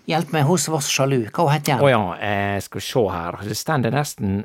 Hjelp 0.06 0.34
meg, 0.36 0.43
hun 0.43 0.58
som 0.60 0.73
var 0.75 0.82
så 0.84 0.91
sjalu. 0.97 1.21
Hva 1.32 1.45
hun 1.47 1.53
het 1.53 1.69
Å 1.71 1.88
igjen? 1.88 1.93
ja, 1.93 2.01
jeg 2.19 2.63
skal 2.65 2.82
vi 2.82 2.86
se 2.89 3.03
her. 3.13 3.38
Det 3.47 3.56
stender 3.56 3.93
nesten 3.95 4.41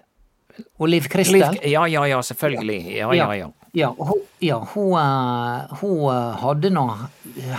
Oliv 0.78 1.02
Liv, 1.02 1.08
Kristel? 1.10 1.58
Ja, 1.66 1.84
ja, 1.90 2.04
ja, 2.06 2.20
selvfølgelig. 2.22 2.78
Ja, 2.96 3.08
ja, 3.14 3.26
ja. 3.34 3.48
Ja, 3.76 3.90
hun, 3.98 4.22
ja, 4.42 4.56
hun, 4.72 4.94
eh, 4.98 5.74
hun 5.82 5.98
eh, 6.14 6.38
hadde 6.40 6.70
nå 6.74 6.84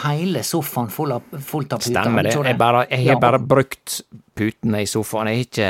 hele 0.05 0.41
sofaen 0.47 0.89
full 0.91 1.11
av, 1.15 1.27
fullt 1.43 1.75
av 1.75 1.83
puter. 1.83 1.91
Stemmer 1.93 2.23
det. 2.27 2.33
Jeg, 2.35 2.57
bare, 2.59 2.85
jeg 2.89 3.05
har 3.05 3.13
Ja. 3.13 3.19
bare 3.19 3.39
brukt 3.39 3.99
putene 4.35 4.81
i 4.83 4.87
sofaen. 4.89 5.27
Jeg 5.31 5.35
har 5.37 5.45
ikke, 5.45 5.69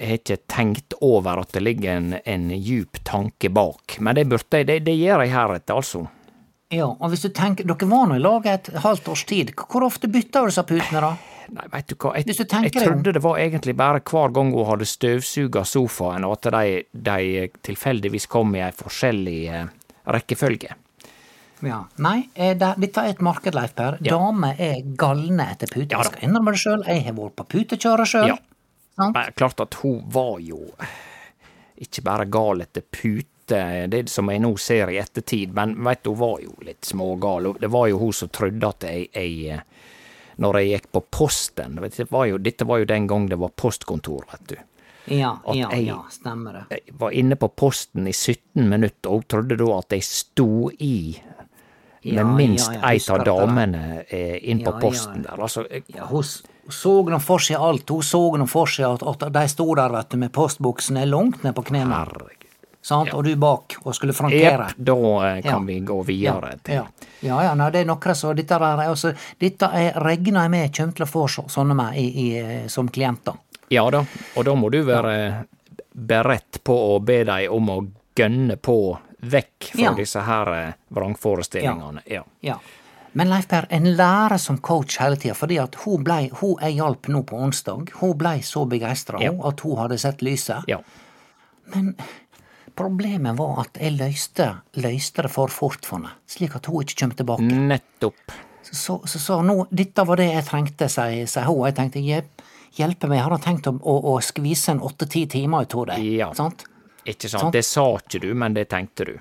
jeg 0.00 0.08
har 0.10 0.20
ikke 0.20 0.38
tenkt 0.52 0.96
over 1.00 1.40
at 1.44 1.52
det 1.52 1.62
ligger 1.62 1.92
en, 1.96 2.16
en 2.24 2.48
djup 2.56 2.98
tanke 3.04 3.48
bak. 3.52 3.98
Men 4.00 4.16
det 4.18 4.26
burde 4.32 4.64
det, 4.64 4.80
det 4.88 4.96
gjør 4.96 5.24
jeg 5.24 5.32
heretter, 5.36 5.76
altså. 5.76 6.06
Ja, 6.74 6.88
og 6.90 7.12
hvis 7.12 7.22
du 7.22 7.30
tenker, 7.30 7.66
Dere 7.68 7.86
var 7.86 8.08
nå 8.10 8.16
i 8.18 8.22
lag 8.22 8.46
et 8.50 8.68
halvt 8.82 9.10
års 9.12 9.24
tid. 9.28 9.52
Hvor 9.54 9.86
ofte 9.86 10.10
bytta 10.10 10.42
du 10.42 10.50
disse 10.50 10.64
putene, 10.66 11.02
da? 11.04 11.12
Nei, 11.54 11.66
veit 11.70 11.86
du 11.86 11.94
hva, 11.94 12.10
jeg, 12.18 12.26
du 12.26 12.32
jeg 12.42 12.72
trodde 12.74 13.12
det 13.14 13.22
var 13.22 13.38
egentlig 13.38 13.76
bare 13.78 14.00
hver 14.02 14.32
gang 14.34 14.50
hun 14.50 14.66
hadde 14.66 14.88
støvsuga 14.90 15.62
sofaen, 15.62 16.26
og 16.26 16.40
at 16.40 16.48
de, 16.56 16.80
de 16.90 17.44
tilfeldigvis 17.68 18.26
kom 18.32 18.56
i 18.58 18.64
ei 18.66 18.72
forskjellig 18.74 19.38
eh, 19.54 19.68
rekkefølge. 20.16 20.74
Ja. 21.62 21.84
Nei, 22.02 22.16
eh, 22.34 22.56
det, 22.58 22.72
dette 22.82 23.04
er 23.04 23.14
et 23.14 23.22
marked, 23.24 23.54
Leif 23.54 23.76
Per. 23.78 24.00
Ja. 24.02 24.18
Damer 24.18 24.58
er 24.58 24.82
galne 24.98 25.46
etter 25.54 25.70
puter. 25.70 25.94
Ja 25.94 26.02
jeg 26.02 26.10
skal 26.10 26.26
innrømme 26.26 26.56
det 26.56 26.62
sjøl. 26.64 26.82
Jeg 26.90 27.06
har 27.06 27.16
vært 27.20 27.38
på 27.38 27.48
putekjøret 27.54 28.10
sjøl. 28.10 28.34
Ja. 28.34 28.40
Men 28.98 29.38
klart 29.38 29.62
at 29.62 29.78
hun 29.84 30.00
var 30.10 30.38
jo 30.42 30.64
ikke 31.84 32.02
bare 32.04 32.26
gal 32.32 32.64
etter 32.64 32.82
pute, 33.46 33.86
det 33.90 34.08
som 34.08 34.28
jeg 34.30 34.40
nå 34.42 34.50
ser 34.58 34.90
i 34.90 34.98
ettertid, 34.98 35.52
men 35.54 35.74
veit 35.84 36.02
du, 36.04 36.10
hun 36.10 36.18
var 36.18 36.40
jo 36.42 36.54
litt 36.64 36.84
smågal. 36.84 37.54
Det 37.60 37.68
var 37.70 37.88
jo 37.88 37.98
hun 37.98 38.12
som 38.12 38.28
trodde 38.28 38.66
at 38.68 38.82
jeg, 38.82 39.08
jeg 39.14 39.62
Når 40.38 40.54
jeg 40.60 40.68
gikk 40.74 40.88
på 40.92 41.00
posten 41.10 41.76
du, 41.76 41.82
det 41.88 42.10
var 42.10 42.26
jo, 42.26 42.36
Dette 42.38 42.66
var 42.66 42.78
jo 42.78 42.84
den 42.84 43.06
gang 43.06 43.26
det 43.28 43.38
var 43.38 43.48
postkontor, 43.56 44.24
vet 44.32 44.48
du. 44.48 44.56
Ja, 45.14 45.38
At 45.46 45.54
ja, 45.56 45.68
jeg- 45.70 45.86
ja, 45.86 46.02
stemmer 46.10 46.52
det. 46.52 46.64
Jeg 46.70 46.94
var 46.98 47.10
inne 47.10 47.36
på 47.36 47.48
posten 47.48 48.06
i 48.06 48.12
17 48.12 48.68
minutter, 48.68 49.10
og 49.10 49.26
trodde 49.28 49.56
da 49.56 49.78
at 49.78 49.88
jeg 49.90 50.02
sto 50.02 50.70
i 50.78 51.16
med 52.04 52.14
Ja, 52.18 52.24
minst 52.24 52.70
ja, 52.72 52.80
ei 52.90 53.00
av 53.10 53.24
damene 53.24 54.04
eh, 54.10 54.38
inn 54.42 54.60
på 54.62 54.70
Ja, 54.74 54.78
posten 54.78 55.22
der. 55.22 55.40
Altså, 55.40 55.64
hun 56.10 56.22
så 56.70 57.02
nå 57.08 57.18
for 57.20 57.38
seg 57.38 57.56
alt. 57.56 57.88
Hun 57.88 58.02
så 58.02 58.36
nå 58.38 58.46
for 58.46 58.66
seg 58.66 58.84
at, 59.02 59.02
at 59.24 59.32
de 59.32 59.48
sto 59.48 59.74
der 59.74 59.88
vet 59.90 60.10
du, 60.10 60.16
med 60.16 60.32
postbuksene 60.32 61.06
langt 61.06 61.42
ned 61.42 61.54
på 61.54 61.64
knærne. 61.64 62.04
Herregud. 62.88 63.06
Ja. 63.12 63.16
Og 63.18 63.24
du 63.24 63.36
bak 63.36 63.74
og 63.84 63.94
skulle 63.94 64.12
frankere. 64.12 64.68
Jepp, 64.70 64.76
da 64.78 64.96
eh, 65.36 65.42
kan 65.42 65.52
Ja. 65.52 65.58
vi 65.66 65.80
gå 65.80 66.02
videre 66.06 66.58
til 66.62 66.74
Ja, 66.74 66.84
ja, 67.22 67.42
ja 67.42 67.54
nei, 67.54 67.70
det 67.70 67.80
er 67.80 67.84
noe 67.86 68.14
så 68.14 68.34
dette, 68.34 68.54
er 68.54 68.84
altså, 68.88 69.14
dette 69.38 69.62
er 69.72 69.92
regner 70.00 70.42
jeg 70.42 70.50
med 70.50 70.72
kommer 70.76 70.92
til 70.94 71.04
å 71.06 71.08
få 71.08 71.26
så- 71.28 71.48
sånne 71.48 71.74
med 71.74 71.96
i, 71.96 72.06
i, 72.26 72.38
eh, 72.38 72.66
som 72.68 72.88
klienter. 72.88 73.34
Ja 73.70 73.88
da, 73.90 74.04
og 74.36 74.44
da 74.44 74.54
må 74.54 74.70
du 74.70 74.82
være 74.84 75.44
beredt 75.94 76.62
på 76.64 76.74
å 76.96 76.98
be 77.04 77.24
dem 77.24 77.52
om 77.52 77.68
å 77.68 77.86
gønne 78.16 78.56
på 78.56 78.98
vekk 79.22 79.72
fra 79.72 79.80
Ja. 79.82 79.94
disse 79.94 80.20
her 80.20 80.46
eh, 80.54 80.72
vrangforestillingene. 80.94 82.02
Ja. 82.06 82.22
Ja. 82.40 82.58
Men 83.16 83.30
Leif 83.30 83.48
Per, 83.48 83.66
en 83.70 83.84
lærer 83.96 84.38
som 84.38 84.58
coach 84.58 84.98
hele 84.98 85.16
tida, 85.16 85.32
fordi 85.34 85.56
at 85.62 85.74
hun 85.86 86.04
ble, 86.04 86.28
hun 86.40 86.56
jeg 86.60 86.76
hjalp 86.76 87.08
nå 87.08 87.22
på 87.24 87.38
onsdag, 87.40 87.88
hun 88.00 88.12
blei 88.18 88.40
så 88.44 88.66
begeistra 88.68 89.18
Ja. 89.22 89.32
at 89.48 89.60
hun 89.60 89.76
hadde 89.76 89.98
sett 89.98 90.18
lyset. 90.22 90.64
ja. 90.68 90.78
Men 91.74 91.96
problemet 92.76 93.36
var 93.38 93.62
at 93.64 93.78
jeg 93.80 93.96
løste, 93.96 94.50
løste 94.82 95.24
det 95.26 95.30
for 95.32 95.52
fort 95.52 95.86
for 95.86 95.98
henne, 96.00 96.12
slik 96.30 96.56
at 96.58 96.68
hun 96.70 96.82
ikke 96.84 96.98
kom 97.02 97.14
tilbake. 97.18 97.46
Nettopp. 97.72 98.34
Så, 98.66 98.98
så, 99.06 99.18
så 99.22 99.40
nå, 99.46 99.60
dette 99.70 100.04
var 100.08 100.18
det 100.20 100.26
jeg 100.32 100.44
trengte, 100.48 100.88
sier 100.90 101.46
hun. 101.46 101.62
Jeg 101.68 101.76
tenkte 101.78 102.02
hjelp, 102.02 102.42
hjelpe 102.76 103.08
meg, 103.08 103.20
jeg 103.20 103.26
hadde 103.28 103.38
tenkt 103.44 103.68
å, 103.70 103.76
å, 103.78 103.94
å 104.12 104.16
skvise 104.24 104.74
en 104.74 104.82
åtte-ti 104.84 105.22
timer 105.36 105.64
ut 105.68 105.76
av 105.78 105.86
deg. 105.92 106.08
Ja. 106.18 106.32
Sant? 106.36 106.66
Ikke 107.06 107.30
sant? 107.30 107.46
Sant. 107.46 107.54
Det 107.54 107.62
sa 107.64 107.84
ikke 108.00 108.20
du, 108.26 108.30
men 108.34 108.56
det 108.56 108.66
tenkte 108.74 109.06
du. 109.06 109.14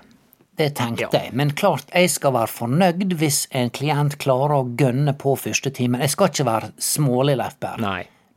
Det 0.56 0.70
tenkte 0.78 1.04
Ja. 1.04 1.10
jeg, 1.20 1.34
men 1.36 1.52
klart 1.52 1.90
jeg 1.92 2.10
skal 2.14 2.32
være 2.34 2.48
fornøyd 2.48 3.14
hvis 3.20 3.42
en 3.52 3.70
klient 3.76 4.16
klarer 4.24 4.62
å 4.62 4.68
gønne 4.80 5.12
på 5.20 5.34
første 5.38 5.70
timen. 5.76 6.00
Jeg 6.02 6.14
skal 6.16 6.32
ikke 6.32 6.46
være 6.48 6.70
smålig, 6.82 7.36
Leif 7.42 7.58
Berr. 7.60 7.78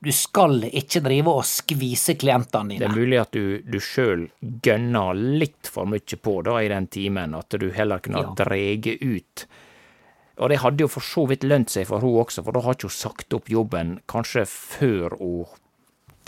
Du 0.01 0.13
skal 0.15 0.61
ikke 0.69 1.01
drive 1.03 1.33
og 1.41 1.43
skvise 1.49 2.15
klientene 2.21 2.71
dine. 2.77 2.85
Det 2.85 2.87
er 2.87 2.95
mulig 3.01 3.19
at 3.19 3.33
du, 3.35 3.59
du 3.67 3.79
sjøl 3.83 4.29
gønner 4.63 5.15
litt 5.19 5.67
for 5.67 5.91
mye 5.91 6.19
på 6.23 6.35
da 6.47 6.59
i 6.63 6.69
den 6.71 6.87
timen, 6.87 7.35
at 7.35 7.51
du 7.59 7.71
heller 7.75 7.99
kunne 8.05 8.21
ha 8.23 8.29
Ja. 8.29 8.35
drege 8.45 8.95
ut. 9.03 9.47
Og 10.39 10.53
det 10.53 10.61
hadde 10.63 10.85
jo 10.85 10.89
for 10.93 11.03
så 11.03 11.25
vidt 11.27 11.43
lønt 11.43 11.73
seg 11.75 11.89
for 11.91 11.99
hun 11.99 12.21
også, 12.23 12.45
for 12.47 12.55
da 12.55 12.61
har 12.63 12.77
ikke 12.79 12.87
hun 12.87 12.95
sagt 12.95 13.35
opp 13.35 13.51
jobben 13.51 13.97
kanskje 14.07 14.45
før 14.47 15.17
hun 15.19 15.47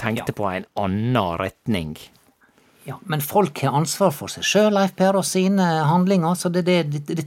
tenkte 0.03 0.33
Ja. 0.35 0.39
på 0.41 0.49
en 0.51 0.67
annen 0.75 1.39
retning. 1.39 1.95
Ja, 2.87 2.97
men 3.05 3.21
folk 3.21 3.59
har 3.61 3.75
ansvar 3.77 4.11
for 4.17 4.29
seg 4.33 4.43
sjøl, 4.43 4.71
Leif 4.73 4.95
Per, 4.97 5.15
og 5.21 5.25
sine 5.29 5.63
handlinger. 5.85 6.33
så 6.35 6.51
det 6.51 6.65
det, 6.65 6.79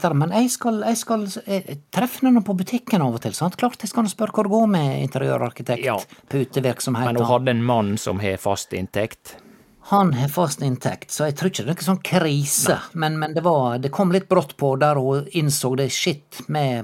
er- 0.04 0.14
Men 0.14 0.32
jeg 0.32 0.50
skal, 0.50 0.80
jeg 0.82 0.98
skal 0.98 1.28
jeg 1.48 1.80
treffe 1.92 2.24
noen 2.24 2.44
på 2.44 2.56
butikken 2.58 3.02
av 3.02 3.14
og 3.14 3.22
til. 3.22 3.34
sant? 3.34 3.56
Klart 3.58 3.78
jeg 3.82 3.90
skal 3.90 4.04
spørre 4.06 4.32
hvor 4.34 4.44
det 4.44 4.52
går 4.52 4.68
med 4.68 5.04
interiørarkitekt, 5.08 5.84
Ja. 5.86 5.98
putevirksomhet. 6.30 7.06
Men 7.06 7.16
hun 7.18 7.26
hadde 7.26 7.50
en 7.50 7.64
mann 7.64 7.98
som 7.98 8.20
har 8.20 8.38
fast 8.38 8.72
inntekt. 8.74 9.36
Han 9.92 10.14
har 10.14 10.30
fast 10.30 10.62
inntekt, 10.62 11.12
så 11.12 11.26
jeg 11.26 11.36
tror 11.36 11.50
ikke 11.50 11.66
det 11.66 11.70
er 11.70 11.76
noen 11.76 11.98
sånn 11.98 12.04
krise. 12.04 12.80
Men, 12.94 13.20
men 13.20 13.34
det, 13.34 13.44
var, 13.44 13.78
det 13.80 13.92
kom 13.92 14.12
litt 14.12 14.30
brått 14.30 14.56
på 14.58 14.80
der 14.80 14.96
hun 14.96 15.26
innså 15.34 15.76
det. 15.78 15.90
skitt 15.92 16.42
vi 16.48 16.84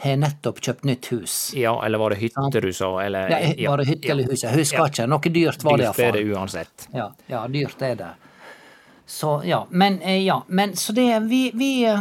har 0.00 0.16
nettopp 0.16 0.60
kjøpt 0.60 0.84
nytt 0.84 1.06
hus. 1.12 1.52
Ja, 1.54 1.72
eller 1.84 1.98
var 1.98 2.10
det 2.10 2.18
hytte 2.18 2.60
du 2.60 2.72
sa? 2.72 2.98
Eller, 3.02 3.28
Ja, 3.58 3.70
var 3.70 3.78
det 3.78 3.88
hytte 3.88 4.10
eller 4.10 4.24
hus? 4.30 4.42
Jeg 4.42 4.52
husker 4.54 4.78
Ja. 4.78 4.86
ikke. 4.86 5.06
Noe 5.08 5.20
dyrt 5.32 5.62
var 5.64 5.76
det 5.78 5.86
Dyrt 5.86 5.98
er 5.98 6.12
det 6.12 6.24
uansett. 6.34 6.88
Ja, 6.92 7.10
ja, 7.26 7.46
dyrt 7.48 7.82
er 7.82 7.94
det. 7.96 8.10
Så 9.06 9.40
ja, 9.44 9.66
men 9.70 10.00
eh, 10.02 10.24
ja, 10.24 10.42
men 10.48 10.72
så 10.76 10.92
det 10.92 11.20
Vi, 11.28 11.50
vi 11.54 11.84
eh, 11.86 12.00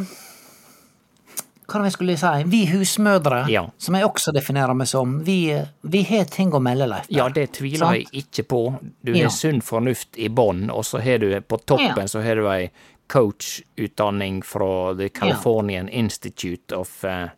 Hva 1.68 1.84
jeg 1.84 1.94
skulle 1.96 2.16
si? 2.18 2.44
Vi 2.46 2.66
husmødre, 2.70 3.48
Ja. 3.50 3.64
som 3.78 3.96
jeg 3.96 4.06
også 4.06 4.32
definerer 4.34 4.74
meg 4.78 4.88
som, 4.88 5.20
vi, 5.26 5.50
eh, 5.52 5.66
vi 5.82 6.04
har 6.04 6.26
ting 6.26 6.52
å 6.54 6.60
melde, 6.62 6.86
Leif. 6.88 7.06
Ja, 7.10 7.28
det 7.30 7.52
tviler 7.54 7.94
jeg 7.96 8.06
ikke 8.14 8.44
på. 8.44 8.80
Du 9.04 9.12
Ja. 9.14 9.24
har 9.24 9.30
sunn 9.32 9.62
fornuft 9.62 10.16
i 10.18 10.28
bånn, 10.30 10.70
og 10.70 10.84
så 10.86 11.00
har 11.02 11.18
du 11.18 11.42
på 11.42 11.58
toppen 11.66 11.96
Ja. 11.98 12.06
så 12.06 12.22
har 12.24 12.36
du 12.36 12.48
ei 12.48 12.70
coachutdanning 13.08 14.42
fra 14.44 14.94
The 14.96 15.10
Californian 15.10 15.90
Institute 15.90 16.72
of 16.76 17.04
eh, 17.06 17.30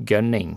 Ja. 0.00 0.06
Gunning. 0.16 0.56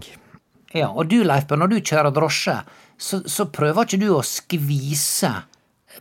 Ja, 0.73 0.87
og 0.89 1.09
du 1.11 1.19
Leif, 1.23 1.49
når 1.51 1.69
du 1.69 1.79
kjører 1.85 2.13
drosje, 2.15 2.55
så, 2.97 3.19
så 3.29 3.45
prøver 3.51 3.85
ikke 3.85 3.99
du 4.01 4.07
å 4.15 4.21
skvise 4.25 5.29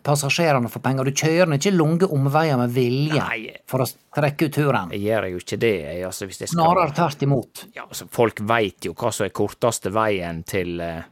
passasjerene 0.06 0.70
for 0.72 0.80
penger. 0.80 1.04
Du 1.04 1.12
kjører 1.20 1.52
ikke 1.58 1.72
lange 1.74 2.08
omveier 2.08 2.56
med 2.56 2.72
vilje 2.72 3.18
Nei. 3.20 3.50
for 3.68 3.84
å 3.84 3.88
trekke 4.16 4.48
ut 4.48 4.54
turen. 4.56 4.94
Jeg 4.94 5.04
gjør 5.04 5.26
jo 5.34 5.42
ikke 5.42 5.58
det. 5.60 5.72
Jeg, 5.84 6.04
altså, 6.08 6.28
hvis 6.30 6.40
jeg 6.40 6.48
skal, 6.48 6.62
Snarere 6.62 6.94
tvert 6.96 7.26
imot. 7.26 7.64
ja, 7.76 7.84
altså, 7.84 8.06
folk 8.08 8.40
veit 8.48 8.88
jo 8.88 8.94
hva 8.96 9.12
som 9.12 9.26
er 9.26 9.34
korteste 9.36 9.92
veien 9.92 10.40
til 10.48 10.80
eh, 10.80 11.02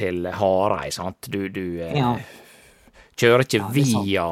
til 0.00 0.22
Hareid, 0.38 0.94
sant. 0.94 1.26
Du, 1.28 1.48
du 1.50 1.80
eh, 1.82 1.96
Ja. 1.98 2.12
kjører 3.18 3.42
ikke 3.44 3.58
er 3.64 3.72
via 3.74 4.28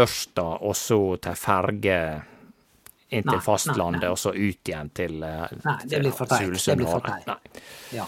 Ørsta 0.00 0.46
og 0.64 0.72
så 0.78 1.02
til 1.22 1.36
ferge 1.36 1.98
inn 3.12 3.28
til 3.28 3.40
fastlandet, 3.44 4.00
nei, 4.00 4.06
nei. 4.06 4.12
og 4.12 4.18
så 4.20 4.32
ut 4.32 4.70
igjen 4.70 4.90
til 4.96 5.22
eh, 5.26 5.44
Nei, 5.64 5.76
det 5.84 6.00
blir 6.00 6.14
for 6.16 6.30
teit. 6.30 6.46
Det 6.46 6.60
Sulesund 6.60 6.80
blir 6.80 6.90
for 6.90 7.04
teit. 7.06 7.62
Ja. 7.92 8.06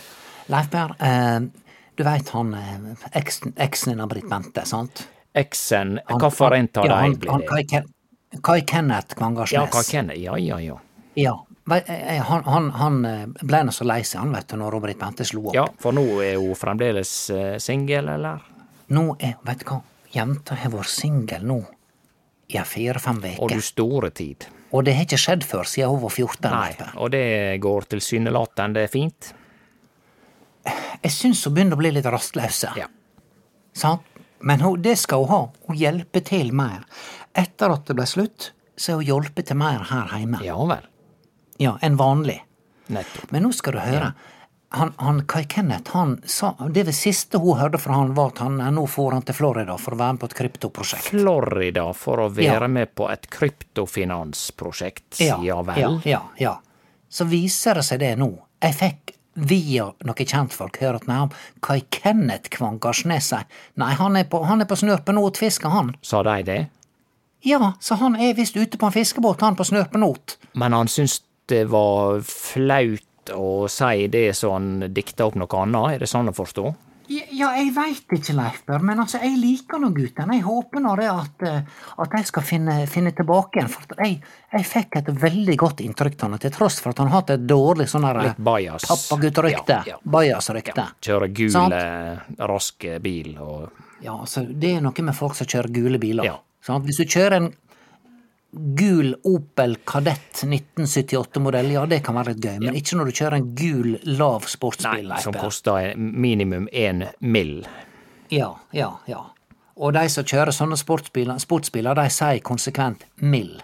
Leif 0.52 0.70
Berr, 0.72 0.94
eh, 0.98 1.40
du 1.94 2.04
veit 2.06 2.30
han 2.34 2.54
eh, 2.58 3.08
eksen 3.20 3.54
eksen 3.66 3.92
din 3.92 4.04
av 4.04 4.12
Britt 4.12 4.28
Bente, 4.30 4.64
sant? 4.68 5.06
Eksen, 5.34 5.98
hvorfor 6.08 6.56
en 6.56 6.70
av 6.80 6.88
dem 6.88 7.18
blir 7.20 7.44
det? 7.50 7.82
Kai 8.44 8.62
Kenneth 8.66 9.14
Kvangarsnes. 9.14 9.52
Ja, 9.52 9.66
Kai 9.70 9.84
Kenneth. 9.86 10.20
Ja, 10.20 10.38
ja, 10.38 10.60
ja. 10.60 10.80
Ja, 11.14 11.34
Han, 12.26 12.42
han, 12.44 12.70
han 12.70 12.96
ble 13.40 13.60
nå 13.64 13.72
så 13.72 13.86
lei 13.86 14.02
seg, 14.02 14.18
han, 14.20 14.34
vet 14.34 14.50
du, 14.50 14.56
når 14.60 14.80
Britt 14.82 14.98
Bente 15.00 15.24
slo 15.24 15.46
opp. 15.46 15.54
Ja, 15.56 15.68
for 15.80 15.94
nå 15.96 16.02
er 16.24 16.40
hun 16.42 16.56
fremdeles 16.58 17.12
singel, 17.62 18.10
eller? 18.16 18.42
Nå 18.92 19.06
er, 19.16 19.38
vet 19.46 19.62
du 19.62 19.70
hva, 19.70 19.78
jenta 20.12 20.58
har 20.58 20.74
vært 20.74 20.92
singel 20.92 21.46
nå 21.46 21.62
i 22.52 22.60
fire-fem 22.60 23.22
Og 23.38 23.50
du 23.50 23.60
store 23.64 24.10
tid. 24.10 24.46
Og 24.74 24.82
det 24.86 24.96
har 24.96 25.06
ikke 25.06 25.20
skjedd 25.20 25.46
før 25.46 25.68
siden 25.70 25.92
hun 25.92 26.02
var 26.02 26.12
14. 26.12 26.50
Nei, 26.50 26.90
og 26.98 27.12
det 27.14 27.24
går 27.62 27.86
tilsynelatende 27.94 28.82
fint. 28.90 29.30
Jeg 31.04 31.12
syns 31.12 31.44
hun 31.46 31.54
begynner 31.54 31.78
å 31.78 31.82
bli 31.82 31.92
litt 31.94 32.08
rastløs. 32.10 32.64
Ja. 32.78 32.88
Sant? 33.76 34.02
Men 34.44 34.60
hun, 34.60 34.80
det 34.82 34.96
skal 35.00 35.24
hun 35.24 35.30
ha. 35.30 35.42
Hun 35.68 35.78
hjelper 35.78 36.24
til 36.26 36.50
mer. 36.56 36.82
Etter 37.38 37.72
at 37.72 37.86
det 37.88 37.96
ble 37.96 38.06
slutt, 38.08 38.50
så 38.76 38.92
har 38.94 39.00
hun 39.00 39.08
hjulpet 39.08 39.48
til 39.48 39.60
mer 39.60 39.86
her 39.88 40.10
hjemme. 40.18 40.42
Ja 40.44 40.58
vel. 40.68 40.90
Ja, 41.62 41.76
enn 41.86 41.96
vanlig. 42.00 42.40
Nettopp. 42.92 43.30
Men 43.32 43.46
nå 43.46 43.52
skal 43.56 43.78
du 43.78 43.80
høre. 43.84 44.10
Han, 44.74 44.92
han 44.98 45.20
Kai 45.30 45.44
Kenneth, 45.48 45.92
han 45.94 46.16
sa 46.26 46.48
Det 46.70 46.82
var 46.88 46.92
siste 46.96 47.38
hun 47.38 47.58
hørte 47.60 47.78
fra 47.78 47.94
han, 48.00 48.14
var 48.16 48.32
at 48.32 48.40
han 48.42 48.60
eh, 48.60 48.70
nå 48.74 48.86
får 48.90 49.12
han 49.16 49.22
til 49.28 49.36
Florida 49.38 49.76
for 49.78 49.94
å 49.94 49.98
være 50.00 50.16
med 50.16 50.20
på 50.24 50.28
et 50.30 50.36
kryptoprosjekt. 50.40 51.08
Florida 51.12 51.84
for 51.94 52.24
å 52.24 52.28
være 52.34 52.66
Ja. 52.66 52.68
med 52.68 52.94
på 52.98 53.06
et 53.12 53.28
kryptofinansprosjekt. 53.30 55.20
Ja, 55.20 55.38
Ja, 55.42 55.62
vel. 55.62 55.80
Ja, 55.80 56.00
ja, 56.04 56.22
ja. 56.38 56.54
Så 57.08 57.24
viser 57.30 57.74
det 57.78 57.84
seg 57.86 58.00
det 58.02 58.16
nå. 58.18 58.32
Jeg 58.62 58.74
fikk 58.74 59.14
via 59.34 59.88
noen 60.06 60.26
kjentfolk 60.26 60.78
høre 60.82 60.96
at 61.00 61.06
nei, 61.10 61.28
Kai 61.62 61.80
Kenneth 61.90 62.50
Kvankarsnes 62.50 63.28
seg. 63.32 63.44
nei, 63.76 63.92
han 63.94 64.16
er 64.16 64.24
på, 64.24 64.42
han 64.46 64.60
er 64.60 64.64
på 64.66 64.76
og 65.18 65.36
fisker, 65.36 65.68
han. 65.70 65.94
Sa 66.02 66.22
de 66.22 66.42
det? 66.42 66.66
Ja, 67.44 67.74
så 67.80 67.94
han 68.00 68.16
er 68.16 68.34
visst 68.34 68.56
ute 68.56 68.78
på 68.78 68.86
en 68.86 68.92
fiskebåt, 68.92 69.40
han 69.40 69.54
på 69.56 69.64
snørpenot. 69.64 70.36
Men 70.54 70.72
han 70.72 70.86
syntes 70.88 71.20
det 71.46 71.66
var 71.68 72.20
flaut 72.24 73.02
å 73.32 73.68
si 73.70 74.08
det 74.12 74.32
som 74.36 74.52
han 74.56 74.92
dikta 74.94 75.28
opp 75.28 75.38
noe 75.40 75.62
annet, 75.62 75.94
er 75.94 76.04
det 76.04 76.10
sånn 76.10 76.28
å 76.28 76.36
forstå? 76.36 76.74
Ja, 77.06 77.24
ja, 77.36 77.48
jeg 77.58 77.72
veit 77.76 78.12
ikke, 78.16 78.32
Leif 78.32 78.62
men 78.80 79.00
altså, 79.02 79.18
jeg 79.20 79.36
liker 79.36 79.80
nå 79.82 79.90
gutten. 79.92 80.30
Jeg 80.32 80.44
håper 80.46 80.80
nå 80.80 80.94
det 80.96 81.08
at, 81.12 81.42
eh, 81.44 81.82
at 82.00 82.14
jeg 82.16 82.28
skal 82.30 82.46
finne, 82.48 82.76
finne 82.88 83.12
tilbake 83.16 83.60
igjen. 83.60 83.68
For 83.68 83.98
jeg, 84.00 84.22
jeg 84.54 84.68
fikk 84.70 84.96
et 85.02 85.10
veldig 85.24 85.56
godt 85.60 85.82
inntrykk 85.84 86.16
av 86.22 86.30
han, 86.30 86.40
til 86.40 86.54
tross 86.54 86.80
for 86.80 86.94
at 86.94 87.02
han 87.02 87.12
har 87.12 87.20
hatt 87.20 87.34
et 87.36 87.44
dårlig 87.44 87.90
sånn 87.92 88.08
pappaguttrykte. 88.08 89.82
Ja, 89.84 89.94
ja. 89.94 89.98
Bajas-rykte. 90.00 90.86
Kjøre 91.04 91.28
gul, 91.36 91.52
Sant. 91.52 91.76
rask 92.40 92.88
bil 93.04 93.36
og 93.36 93.84
Ja, 94.04 94.16
altså, 94.16 94.46
det 94.48 94.76
er 94.78 94.82
noe 94.84 95.04
med 95.04 95.16
folk 95.16 95.36
som 95.36 95.48
kjører 95.48 95.72
gule 95.76 96.00
biler. 96.00 96.32
Ja. 96.32 96.40
Hvis 96.64 97.02
du 97.02 97.04
kjører 97.04 97.36
en 97.36 97.52
gul 98.54 99.14
Opel 99.28 99.76
Kadett 99.84 100.44
1978-modell, 100.46 101.72
ja, 101.74 101.84
det 101.90 102.00
kan 102.06 102.16
være 102.18 102.34
litt 102.34 102.44
gøy, 102.44 102.58
men 102.62 102.78
ikke 102.78 102.98
når 102.98 103.10
du 103.10 103.18
kjører 103.18 103.38
en 103.40 103.50
gul, 103.58 103.90
lav 104.18 104.48
sportsbil. 104.50 105.08
Nei, 105.10 105.20
som 105.24 105.36
koster 105.36 105.92
minimum 105.98 106.68
én 106.72 107.06
mill. 107.20 107.64
Ja, 108.32 108.52
ja, 108.72 108.90
ja. 109.10 109.20
Og 109.74 109.94
de 109.96 110.06
som 110.12 110.26
kjører 110.26 110.54
sånne 110.54 110.78
sportsbiler, 110.78 111.40
sportsbiler 111.42 111.98
de 111.98 112.06
sier 112.14 112.42
konsekvent 112.46 113.06
mill. 113.22 113.56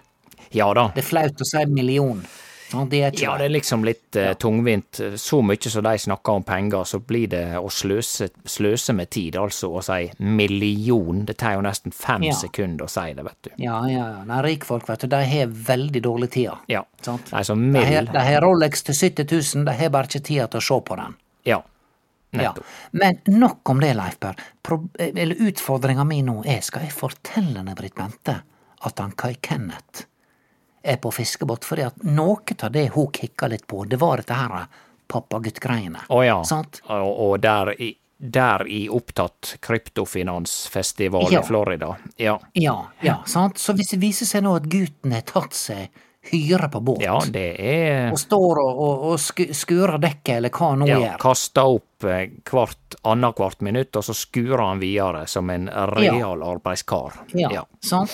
Ja 0.55 0.73
da. 0.75 0.89
Det 0.95 1.05
er 1.05 1.07
flaut 1.07 1.43
å 1.43 1.47
si 1.47 1.67
million. 1.71 2.25
Sant? 2.71 2.91
det 2.91 3.01
er 3.03 3.17
Ja, 3.21 3.33
det 3.39 3.49
er 3.49 3.53
liksom 3.55 3.85
litt 3.85 4.17
eh, 4.17 4.33
tungvint. 4.39 5.01
Så 5.19 5.41
mye 5.43 5.71
som 5.71 5.83
de 5.85 5.95
snakker 5.99 6.33
om 6.39 6.45
penger, 6.47 6.85
så 6.87 7.01
blir 7.03 7.27
det 7.33 7.43
å 7.59 7.67
sløse, 7.73 8.29
sløse 8.45 8.95
med 8.95 9.11
tid, 9.11 9.37
altså 9.37 9.73
å 9.75 9.83
si 9.85 10.11
million. 10.23 11.25
Det 11.27 11.37
tar 11.41 11.57
jo 11.59 11.65
nesten 11.67 11.93
fem 11.93 12.23
Ja. 12.29 12.35
sekunder 12.39 12.87
å 12.87 12.91
si 12.91 13.13
det, 13.15 13.25
vet 13.27 13.43
du. 13.43 13.51
Ja, 13.59 13.81
ja, 13.89 14.07
ja. 14.19 14.25
Nei, 14.25 14.43
rikfolk, 14.43 14.87
vet 14.89 15.01
du, 15.01 15.07
de 15.09 15.25
har 15.33 15.47
veldig 15.47 16.03
dårlig 16.03 16.31
tid. 16.31 16.51
Ja. 16.71 16.85
Sant? 17.03 17.33
Nei, 17.33 17.43
så 17.43 17.57
mill 17.59 18.07
de 18.13 18.19
har 18.31 18.41
Rolex 18.45 18.83
til 18.87 18.95
70 18.95 19.27
000, 19.57 19.65
de 19.67 19.77
har 19.83 19.91
bare 19.91 20.07
ikke 20.11 20.23
tid 20.23 20.51
til 20.51 20.61
å 20.61 20.67
se 20.71 20.81
på 20.87 20.97
den. 21.03 21.17
Ja. 21.45 21.63
Ja. 22.33 22.53
Men 22.93 23.19
nok 23.27 23.69
om 23.73 23.81
det, 23.83 23.95
Leif 23.99 24.21
Berr. 24.23 24.37
Eller 24.99 25.35
utfordringa 25.49 26.05
mi 26.07 26.21
nå 26.23 26.45
er, 26.47 26.61
skal 26.63 26.85
jeg 26.87 26.95
fortelle 26.95 27.65
Britt 27.75 27.97
Bente, 27.99 28.37
at 28.87 28.99
han 29.03 29.11
Kai 29.19 29.35
Kenneth 29.43 30.07
på 31.01 31.11
fiskebåt, 31.13 31.65
fordi 31.65 31.83
at 31.89 32.03
noe 32.03 32.57
av 32.63 32.73
det 32.73 32.87
hun 32.95 33.11
kikka 33.13 33.49
litt 33.53 33.67
på, 33.67 33.85
det 33.85 33.99
var 34.01 34.23
dette 34.23 34.35
her 34.35 34.67
pappagutt-greiene. 35.11 35.99
oh, 36.09 36.23
ja. 36.27 36.39
Sant? 36.45 36.81
Og, 36.87 37.11
og 37.31 37.41
der, 37.43 37.73
i, 37.83 37.91
der 38.17 38.67
i 38.69 38.85
opptatt 38.89 39.57
kryptofinansfestival 39.61 41.33
Ja. 41.33 41.41
i 41.41 41.47
Florida. 41.47 41.97
Ja. 42.17 42.41
Ja, 42.53 42.77
ja, 43.01 43.23
sant? 43.27 43.59
Så 43.59 43.73
hvis 43.73 43.91
det 43.91 44.01
viser 44.01 44.27
seg 44.27 44.45
nå 44.47 44.55
at 44.57 44.69
gutten 44.71 45.13
har 45.13 45.27
tatt 45.27 45.53
seg 45.55 45.91
hyre 46.31 46.69
på 46.69 46.81
båt, 46.85 47.01
ja, 47.03 47.17
det 47.33 47.47
er 47.59 48.11
og 48.13 48.19
står 48.21 48.59
og, 48.61 48.81
og, 48.85 49.05
og 49.13 49.55
skurer 49.57 49.97
dekket, 49.99 50.35
eller 50.37 50.53
hva 50.53 50.67
han 50.75 50.83
nå 50.85 50.89
ja, 50.91 50.99
gjør 51.01 51.23
Kaster 51.23 51.77
opp 51.79 52.05
eh, 52.05 52.27
hvert 52.51 52.99
annethvert 53.09 53.61
minutt, 53.65 53.97
og 53.97 54.05
så 54.05 54.15
skurer 54.15 54.61
han 54.67 54.83
videre 54.83 55.25
som 55.27 55.49
en 55.51 55.71
real 55.95 56.45
arbeidskar. 56.45 57.23
Ja, 57.35 57.65
sant? 57.81 58.13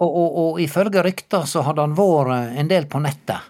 Og, 0.00 0.10
og, 0.16 0.36
og 0.42 0.60
ifølge 0.64 1.02
rykter 1.04 1.44
så 1.46 1.62
hadde 1.66 1.84
han 1.84 1.94
vært 1.98 2.56
en 2.58 2.68
del 2.70 2.86
på 2.88 3.00
nettet. 3.04 3.40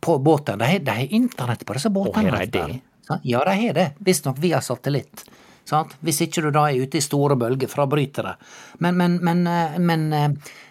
På 0.00 0.18
båten. 0.18 0.58
De 0.58 0.64
har- 0.64 1.12
internett 1.12 1.64
på 1.66 1.74
disse 1.76 1.90
båtene. 1.90 2.30
har 2.30 2.46
de 2.46 2.46
det? 2.46 2.80
Ja, 3.22 3.44
de 3.44 3.66
har 3.66 3.72
det. 3.74 3.92
Visstnok 3.98 4.38
via 4.38 4.60
satellitt. 4.60 5.24
Sant? 5.66 5.96
Hvis 6.00 6.20
ikke 6.22 6.42
du 6.44 6.50
da 6.54 6.68
er 6.70 6.78
ute 6.86 6.98
i 6.98 7.02
store 7.02 7.34
bølger, 7.36 7.66
fra 7.68 7.86
brytere. 7.86 8.36
bryter. 8.36 8.78
Men, 8.78 8.96
men, 8.96 9.16
men, 9.24 9.46
eh, 9.46 9.78
men, 9.78 10.12
eh, 10.12 10.28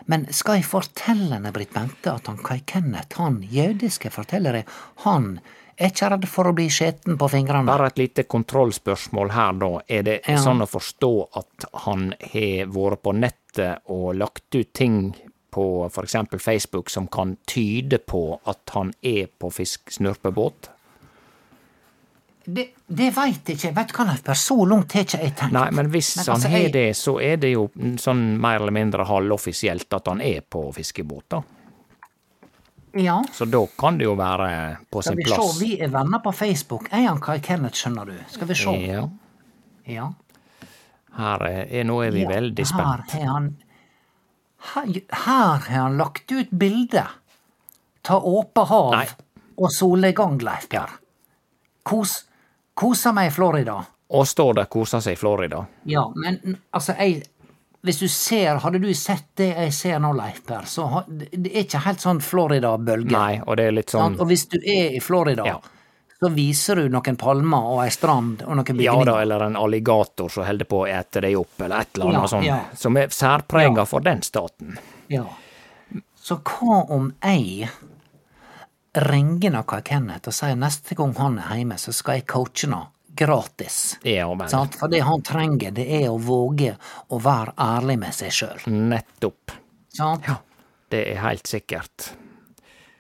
men 0.08 0.26
skal 0.32 0.56
jeg 0.56 0.66
fortelle 0.70 1.34
henne, 1.36 1.52
Britt 1.52 1.74
Bente, 1.74 2.14
at 2.14 2.28
han 2.28 2.38
Kai 2.38 2.62
Kenneth, 2.66 3.18
han 3.20 3.42
jødiske 3.44 4.10
fortellere, 4.10 4.64
han 5.04 5.42
er 5.78 5.90
ikke 5.92 6.10
redd 6.14 6.28
for 6.32 6.46
å 6.48 6.54
bli 6.56 6.70
skjeten 6.72 7.18
på 7.20 7.28
fingrene? 7.30 7.66
Bare 7.68 7.88
et 7.92 7.98
lite 8.00 8.24
kontrollspørsmål 8.24 9.32
her, 9.36 9.52
da. 9.60 9.72
Er 9.90 10.04
det 10.04 10.22
Ja. 10.30 10.38
sånn 10.38 10.62
å 10.64 10.70
forstå 10.70 11.28
at 11.36 11.66
han 11.84 12.14
har 12.32 12.66
vært 12.72 13.02
på 13.04 13.12
nettet 13.14 13.42
og 13.90 14.16
lagt 14.16 14.56
ut 14.56 14.74
ting 14.74 15.16
på 15.56 15.86
f.eks. 15.90 16.16
Facebook 16.44 16.90
som 16.90 17.08
kan 17.08 17.38
tyde 17.48 17.98
på 17.98 18.40
at 18.46 18.70
han 18.76 18.94
er 19.02 19.28
på 19.40 19.52
fisk-snurpebåt? 19.52 20.70
Det, 22.46 22.68
det 22.88 23.08
veit 23.16 23.48
jeg 23.50 23.56
ikke. 23.58 23.72
Vet 23.74 23.90
du 23.90 23.96
hva, 23.98 24.04
Leif 24.12 24.20
Berr, 24.28 24.38
så 24.38 24.58
langt 24.70 24.94
har 24.94 25.02
ikke 25.08 25.18
jeg 25.24 25.34
tenkt. 25.40 25.56
Nei, 25.56 25.70
men 25.74 25.88
hvis 25.90 26.12
Men 26.20 26.26
han 26.28 26.36
altså, 26.36 26.50
har 26.54 26.60
jeg- 26.60 26.74
det, 26.76 26.84
så 27.00 27.16
er 27.24 27.38
det 27.42 27.52
jo 27.56 27.64
sånn 27.98 28.22
mer 28.40 28.60
eller 28.60 28.72
mindre 28.76 29.06
halvoffisielt 29.10 29.94
at 29.98 30.08
han 30.12 30.22
er 30.22 30.42
på 30.42 30.68
fiskebåt, 30.76 31.26
da. 31.30 31.42
Ja. 32.96 33.18
Så 33.34 33.46
da 33.50 33.66
kan 33.80 33.98
det 33.98 34.06
jo 34.06 34.14
være 34.16 34.78
på 34.92 35.02
sin 35.04 35.18
plass. 35.18 35.34
Skal 35.34 35.48
vi 35.48 35.54
se, 35.58 35.66
vi 35.66 35.82
er 35.84 35.90
venner 35.92 36.20
på 36.24 36.32
Facebook. 36.32 36.86
Er 36.94 37.08
han 37.10 37.20
Kai 37.20 37.40
Kenneth, 37.44 37.76
skjønner 37.76 38.06
du? 38.06 38.14
Skal 38.32 38.48
vi 38.48 38.54
se. 38.56 38.76
Ja, 38.86 39.08
Ja. 39.88 40.12
Her 41.18 41.44
er, 41.48 41.84
nå 41.88 42.00
er 42.06 42.12
vi 42.12 42.24
Ja, 42.26 42.30
veldig 42.30 42.66
spent. 42.68 43.12
Her 43.12 43.26
har 43.26 43.34
han 43.36 43.52
Her 45.26 45.70
han 45.70 45.98
lagt 45.98 46.32
ut 46.32 46.50
bilde 46.52 47.06
ta 48.06 48.20
åpe 48.22 48.62
hav 48.70 48.92
Nei. 48.94 49.06
og 49.58 49.72
solnedgang, 49.74 50.38
Leif 50.46 50.68
Berr. 50.70 50.92
Kos, 51.86 52.20
kosa 52.78 53.12
meg 53.14 53.32
i 53.32 53.34
Florida. 53.34 53.80
Og 54.14 54.28
står 54.30 54.54
der 54.60 54.68
kosa 54.70 55.00
seg 55.02 55.16
i 55.18 55.20
Florida. 55.20 55.64
Ja, 55.90 56.04
men 56.16 56.58
altså, 56.72 56.94
jeg 57.00 57.24
Hvis 57.86 58.00
du 58.02 58.08
ser, 58.10 58.58
hadde 58.64 58.80
du 58.82 58.88
sett 58.98 59.28
det 59.38 59.52
jeg 59.54 59.74
ser 59.74 60.00
nå, 60.02 60.10
Leif 60.18 60.40
Per, 60.48 60.64
så 60.66 61.04
det 61.08 61.52
er 61.52 61.60
ikke 61.68 61.84
helt 61.86 62.02
sånn 62.02 62.18
Florida-bølge. 62.22 63.12
Nei, 63.14 63.36
og 63.46 63.58
det 63.58 63.68
er 63.68 63.76
litt 63.78 63.94
sånn 63.94 64.16
Og 64.20 64.26
hvis 64.30 64.48
du 64.50 64.58
er 64.58 64.96
i 64.98 65.00
Florida, 65.00 65.46
Ja. 65.46 65.60
Så 66.26 66.32
viser 66.34 66.82
du 66.82 66.90
noen 66.90 67.18
palmer 67.22 67.72
og 67.76 67.80
ei 67.86 67.90
strand 67.94 68.42
og 68.48 68.58
noen 68.58 68.80
Ja 68.82 68.96
da, 69.06 69.20
eller 69.22 69.46
en 69.48 69.56
alligator 69.62 70.30
som 70.34 70.46
holder 70.48 70.66
på 70.70 70.84
å 70.84 70.88
ete 70.90 71.22
deg 71.26 71.38
opp, 71.38 71.56
eller 71.62 71.86
et 71.86 71.96
eller 71.98 72.10
annet 72.12 72.22
Ja, 72.22 72.28
sånt, 72.34 72.46
ja. 72.50 72.60
som 72.76 72.98
er 72.98 73.14
særprega 73.14 73.84
Ja. 73.84 73.86
for 73.86 74.02
den 74.06 74.22
staten. 74.26 74.78
Ja. 75.08 75.26
Så 76.18 76.40
hva 76.42 76.80
om 76.90 77.12
jeg 77.22 77.70
ringer 78.96 79.52
noe 79.52 79.82
Kenneth 79.86 80.30
og 80.32 80.36
sier 80.38 80.56
neste 80.58 80.96
gang 80.98 81.14
han 81.20 81.38
er 81.44 81.58
hjemme, 81.60 81.78
så 81.78 81.94
skal 81.94 82.20
jeg 82.22 82.28
coache 82.32 82.70
han 82.72 82.88
gratis? 83.16 83.98
Ja 84.04 84.28
men. 84.34 84.50
Sant? 84.50 84.76
For 84.80 84.88
det 84.92 85.04
han 85.06 85.22
trenger, 85.26 85.72
det 85.76 85.86
er 86.02 86.10
å 86.12 86.18
våge 86.20 86.74
å 87.14 87.20
være 87.22 87.54
ærlig 87.62 88.00
med 88.02 88.16
seg 88.16 88.34
sjøl. 88.36 88.66
Nettopp. 88.72 89.52
Sant? 89.96 90.26
Det 90.90 91.04
er 91.14 91.22
helt 91.24 91.48
sikkert. 91.48 92.14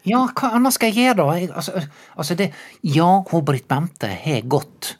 Ja, 0.05 0.25
hva 0.35 0.51
annet 0.57 0.73
skal 0.75 0.91
jeg 0.93 1.03
gjøre, 1.05 1.15
da? 1.23 1.39
Jeg, 1.39 1.49
altså, 1.55 1.81
altså 2.15 2.35
det, 2.39 2.51
ja, 2.95 3.09
hun 3.31 3.45
Britt 3.47 3.67
Bente 3.71 4.07
har 4.25 4.41
gått 4.51 4.95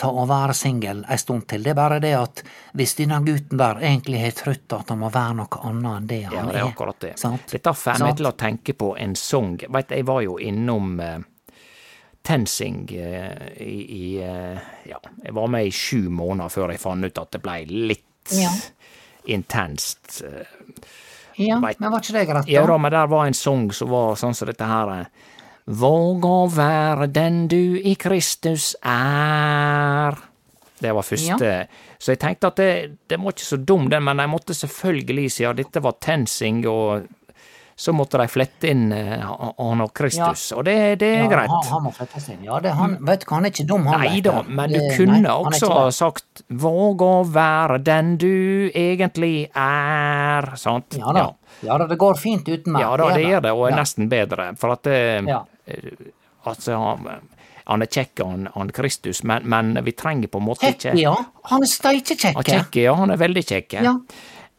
til 0.00 0.16
å 0.16 0.22
være 0.26 0.54
singel 0.56 1.02
ei 1.12 1.16
stund 1.20 1.44
til. 1.50 1.62
Det 1.62 1.74
er 1.74 1.76
bare 1.76 1.98
det 2.00 2.14
at 2.16 2.42
hvis 2.78 2.94
denne 2.96 3.18
gutten 3.26 3.58
der 3.60 3.82
egentlig 3.84 4.22
har 4.22 4.32
trodd 4.38 4.72
at 4.78 4.88
han 4.94 5.02
må 5.02 5.10
være 5.12 5.34
noe 5.42 5.58
annet 5.68 5.90
enn 5.98 6.06
det 6.08 6.20
han 6.24 6.36
Ja, 6.38 6.44
det 6.48 6.60
er 6.62 6.70
akkurat 6.70 7.00
det. 7.04 7.10
Sant? 7.20 7.44
Dette 7.52 7.74
får 7.76 8.00
meg 8.00 8.16
til 8.16 8.30
å 8.30 8.36
tenke 8.40 8.72
på 8.80 8.94
en 8.96 9.12
sang. 9.20 9.58
Veit, 9.68 9.92
jeg 9.92 10.06
var 10.08 10.22
jo 10.24 10.38
innom 10.40 10.94
eh, 11.04 11.18
TenSing 12.24 12.88
eh, 12.96 13.52
i, 13.60 13.76
i 13.98 14.06
eh, 14.24 14.58
Ja, 14.88 14.98
jeg 15.24 15.36
var 15.36 15.52
med 15.52 15.68
i 15.68 15.74
sju 15.74 16.08
måneder 16.08 16.48
før 16.52 16.72
jeg 16.72 16.80
fant 16.80 17.04
ut 17.04 17.20
at 17.26 17.36
det 17.36 17.42
blei 17.44 17.60
litt 17.68 18.06
Ja. 18.36 18.50
intenst. 19.26 20.22
eh. 20.24 20.46
Ja, 21.40 21.58
vet. 21.64 21.80
men 21.80 21.92
var 21.92 22.02
ikke 22.04 22.16
det 22.18 22.26
greit, 22.28 22.48
Ja 22.52 22.62
da? 22.64 22.72
da, 22.74 22.78
men 22.78 22.92
der 22.92 23.06
var 23.10 23.26
en 23.26 23.36
sang 23.36 23.68
som 23.72 23.88
var 23.92 24.16
sånn 24.20 24.34
som 24.36 24.50
dette 24.50 24.66
her. 24.68 24.94
eh, 25.00 25.06
Våg 25.70 26.24
å 26.26 26.48
være 26.50 27.06
den 27.12 27.44
du 27.48 27.78
i 27.78 27.94
Kristus 28.00 28.72
er. 28.82 30.16
Det 30.80 30.92
var 30.96 31.04
første. 31.04 31.50
Så 32.00 32.14
jeg 32.14 32.20
tenkte 32.22 32.48
at 32.48 32.56
det, 32.56 32.70
det 33.12 33.18
var 33.20 33.34
ikke 33.34 33.44
så 33.44 33.58
dum, 33.60 33.88
den, 33.92 34.02
men 34.06 34.22
jeg 34.22 34.30
måtte 34.32 34.56
selvfølgelig, 34.56 35.26
siden 35.34 35.58
dette 35.60 35.82
var 35.84 35.98
TenSing, 36.00 36.62
og 36.66 37.04
så 37.80 37.94
måtte 37.96 38.18
de 38.20 38.26
flette 38.28 38.68
inn 38.68 38.90
eh, 38.92 39.22
han 39.24 39.80
og 39.80 39.92
Kristus, 39.96 40.50
og 40.52 40.66
det, 40.68 40.74
det 41.00 41.08
er 41.16 41.22
Ja, 41.22 41.28
greit. 41.32 41.48
Han, 41.52 41.68
han 41.70 41.84
må 41.86 41.92
flettes 41.96 42.26
inn. 42.28 42.42
Ja, 42.44 42.58
det, 42.60 42.74
han, 42.76 42.98
vet 43.08 43.22
du 43.24 43.30
han 43.32 43.46
er 43.48 43.54
ikke 43.54 43.64
dum, 43.70 43.86
han. 43.88 44.02
Nei 44.04 44.20
da, 44.26 44.34
men 44.44 44.74
du 44.74 44.80
kunne 44.98 45.16
nei, 45.24 45.32
også 45.32 45.70
ha 45.72 45.86
sagt 45.96 46.42
'våg 46.50 47.00
å 47.06 47.12
være 47.32 47.78
den 47.86 48.16
du 48.20 48.68
egentlig 48.76 49.48
er', 49.56 50.50
sant? 50.60 50.98
Ja 51.00 51.14
da. 51.16 51.24
Ja 51.64 51.78
da, 51.80 51.86
det 51.88 51.96
går 52.00 52.20
fint 52.20 52.48
uten 52.48 52.72
meg. 52.76 52.82
Ja 52.84 52.92
da, 53.00 53.08
det 53.16 53.24
gjør 53.24 53.40
det, 53.48 53.52
og 53.56 53.66
er 53.66 53.70
Ja. 53.74 53.80
nesten 53.80 54.08
bedre. 54.12 54.50
For 54.60 54.72
at 54.76 54.86
Ja. 55.26 55.40
altså, 56.44 56.76
han, 56.76 57.08
han 57.64 57.82
er 57.82 57.86
kjekk, 57.86 58.20
han, 58.24 58.48
han 58.54 58.70
Kristus, 58.76 59.22
men, 59.24 59.42
men 59.48 59.72
vi 59.84 59.92
trenger 59.96 60.28
på 60.32 60.40
en 60.40 60.46
måte 60.50 60.66
Kjekk, 60.66 60.84
ikke 60.92 61.00
ja. 61.00 61.14
Han 61.52 61.62
er 61.64 61.70
steikekjekk. 61.70 62.36
Han 62.36 62.44
kjekk, 62.48 62.76
ja, 62.84 62.94
han 62.98 63.10
er 63.14 63.20
veldig 63.20 63.44
kjekk. 63.46 63.78
Ja. 63.80 63.94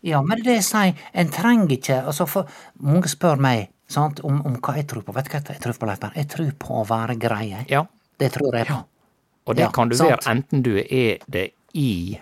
Ja, 0.04 0.22
men 0.22 0.38
det 0.38 0.46
det 0.46 0.54
jeg 0.56 0.64
sier, 0.64 0.94
en 1.14 1.30
trenger 1.30 1.72
ikke 1.78 2.00
altså 2.06 2.26
for, 2.28 2.48
Mange 2.82 3.08
spør 3.12 3.38
meg 3.40 3.70
sant, 3.88 4.20
om, 4.24 4.42
om 4.46 4.56
hva 4.58 4.76
jeg 4.76 4.88
tror 4.88 5.04
på. 5.04 5.14
Vet 5.14 5.26
du 5.26 5.32
hva 5.36 5.42
jeg 5.54 5.62
tror 5.62 5.74
på, 5.78 5.86
Leif? 5.90 6.00
Jeg 6.16 6.28
tror 6.32 6.52
på 6.58 6.80
å 6.82 6.88
være 6.88 7.16
grei. 7.20 7.66
Ja, 7.70 7.86
Det 8.20 8.32
tror 8.34 8.56
jeg 8.56 8.68
på. 8.68 8.84
Og 9.48 9.56
det 9.56 9.64
Ja, 9.66 9.70
kan 9.72 9.90
du 9.90 9.96
sant. 9.98 10.10
være 10.10 10.32
enten 10.36 10.62
du 10.64 10.78
er 10.78 11.18
det 11.28 11.52
i 11.74 12.18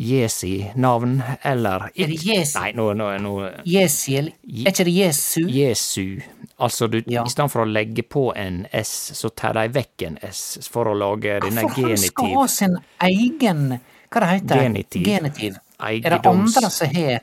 Jesi 0.00 0.70
navn, 0.76 1.22
eller 1.42 1.90
Er 1.96 2.06
det 2.06 2.22
Jesu? 2.24 2.58
Nei, 2.60 2.72
nå, 2.72 2.92
nå, 2.94 3.08
nå 3.20 3.32
Jesiel, 3.66 4.28
er 4.46 4.70
ikke 4.70 4.84
det 4.86 4.94
Jesu? 4.94 5.40
Jesu. 5.50 6.20
Altså, 6.60 6.86
du, 6.88 7.02
Ja. 7.06 7.24
i 7.24 7.28
stedet 7.28 7.50
for 7.50 7.64
å 7.64 7.68
legge 7.68 8.02
på 8.02 8.32
en 8.36 8.66
S, 8.72 9.10
så 9.14 9.30
tar 9.34 9.54
de 9.54 9.68
vekk 9.68 10.02
en 10.06 10.18
S 10.22 10.58
for 10.70 10.84
å 10.86 10.94
lage 10.96 11.40
denne 11.40 11.62
Hvorfor 11.66 11.88
han 11.88 11.96
skal 11.96 12.24
genitiv. 12.24 12.36
ha 12.38 12.46
sin 12.46 12.78
egen 13.00 13.80
Hva 14.10 14.20
det 14.20 14.28
heter 14.28 14.62
Genitiv. 14.62 15.04
Genitiv. 15.04 15.56
Det 15.80 16.04
Eiendoms- 16.04 17.20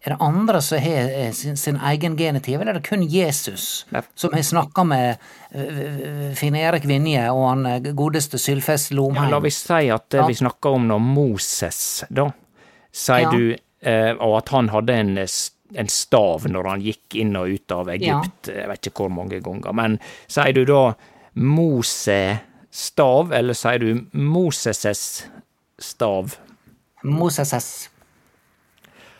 er 0.00 0.10
det 0.14 0.16
andre 0.22 0.60
som 0.62 0.78
har 0.78 1.08
eh, 1.10 1.32
sin, 1.34 1.56
sin 1.56 1.76
egen 1.90 2.14
genitiv, 2.16 2.60
eller 2.60 2.70
er 2.76 2.78
det 2.78 2.86
kun 2.88 3.02
Jesus 3.02 3.84
Nei. 3.90 4.00
som 4.14 4.32
har 4.32 4.42
snakka 4.46 4.84
med 4.86 5.16
uh, 5.54 6.30
Finn-Erik 6.38 6.86
Vinje 6.86 7.24
og 7.34 7.42
han 7.48 7.66
eh, 7.66 7.88
godeste 7.98 8.38
Sylfest 8.38 8.92
Ja, 8.92 8.96
Lomheim? 9.00 9.30
la 9.32 9.40
vi 9.42 9.50
si 9.50 9.90
at 9.90 10.14
eh, 10.14 10.20
Ja. 10.22 10.26
vi 10.30 10.34
snakker 10.38 10.78
om 10.78 10.86
når 10.88 11.02
Moses, 11.02 12.04
da, 12.10 12.28
sier 12.94 13.26
Ja. 13.26 13.30
du, 13.34 13.56
eh, 13.82 14.12
og 14.14 14.38
at 14.38 14.48
han 14.54 14.68
hadde 14.72 14.94
en, 15.02 15.12
eh, 15.18 15.26
en 15.74 15.88
stav 15.92 16.46
når 16.48 16.70
han 16.70 16.80
gikk 16.86 17.18
inn 17.18 17.34
og 17.36 17.50
ut 17.58 17.72
av 17.72 17.90
Egypt, 17.92 18.48
jeg 18.54 18.68
vet 18.70 18.86
ikke 18.92 19.02
hvor 19.08 19.10
mange 19.18 19.42
ganger, 19.42 19.74
men 19.74 19.98
sier 20.28 20.54
du 20.54 20.64
da 20.64 20.94
Mose 21.34 22.38
stav, 22.70 23.32
eller 23.32 23.54
sier 23.54 23.78
du 23.82 24.00
Moses' 24.14 25.24
stav? 25.78 26.36
Moses. 27.02 27.88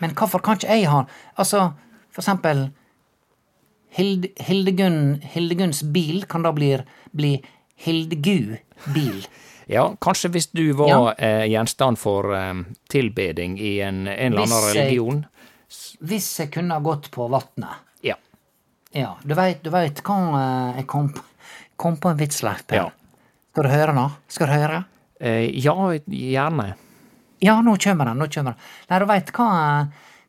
Men 0.00 0.14
hvorfor 0.14 0.42
kan 0.44 0.58
ikke 0.58 0.68
jeg 0.76 0.88
ha 0.90 1.04
Altså, 1.36 1.72
for 2.14 2.22
eksempel 2.22 2.68
Hild, 3.96 4.26
Hildegunn, 4.36 5.20
Hildegunns 5.24 5.82
bil 5.82 6.24
kan 6.28 6.44
da 6.44 6.52
bli, 6.52 6.74
bli 7.16 7.36
Hildegu 7.84 8.56
bil. 8.94 9.22
Ja, 9.68 9.82
kanskje 10.00 10.30
hvis 10.32 10.46
du 10.56 10.62
var 10.72 11.10
eh, 11.20 11.42
gjenstand 11.52 11.98
for 12.00 12.30
eh, 12.32 12.54
tilbeding 12.88 13.58
i 13.60 13.74
en, 13.84 14.06
en 14.08 14.32
eller 14.32 14.46
annen 14.46 14.54
Hvis 14.64 14.74
jeg- 14.74 14.86
religion. 14.86 15.18
Hvis 16.08 16.28
jeg 16.40 16.48
kunne 16.54 16.72
ha 16.72 16.80
gått 16.80 17.10
på 17.12 17.26
vatnet. 17.28 17.82
Ja. 18.00 18.14
Ja, 18.96 19.10
du 19.20 19.34
veit, 19.36 19.60
hva 19.68 19.82
eh, 19.84 20.78
jeg 20.80 20.86
kom, 20.88 21.10
kom 21.76 21.98
på 22.00 22.14
en 22.14 22.16
vits, 22.16 22.40
Leif 22.46 22.64
Per. 22.64 22.80
Ja. 22.80 22.86
Skal 23.52 23.68
du 23.68 23.72
høre 23.74 23.92
nå? 23.98 24.06
Skal 24.32 24.48
du 24.48 24.54
høre? 24.56 24.80
Eh, 25.20 25.50
ja, 25.60 25.74
gjerne. 26.08 26.70
Ja, 27.44 27.60
nå 27.62 27.76
kommer 27.78 28.06
han, 28.10 28.18
nå 28.18 28.26
kommer 28.34 28.54
han. 28.56 28.60
Nei, 28.90 28.98
du 28.98 29.06
veit 29.10 29.32
hva, 29.36 29.48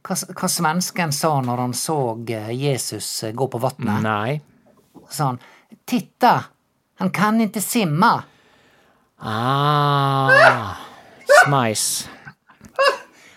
hva, 0.05 0.17
hva 0.39 0.49
svensken 0.51 1.13
sa 1.15 1.31
når 1.41 1.63
han 1.65 1.73
så 1.77 1.97
eh, 2.29 2.51
Jesus 2.53 3.07
eh, 3.23 3.33
gå 3.33 3.47
på 3.49 3.61
vannet? 3.63 4.03
Nei. 4.05 4.39
Sa 5.09 5.31
han, 5.31 5.39
titta, 5.89 6.35
han 7.01 7.09
kan 7.15 7.41
ikke 7.41 7.61
simme. 7.63 8.11
Ah, 9.19 10.75
smeis. 11.45 11.83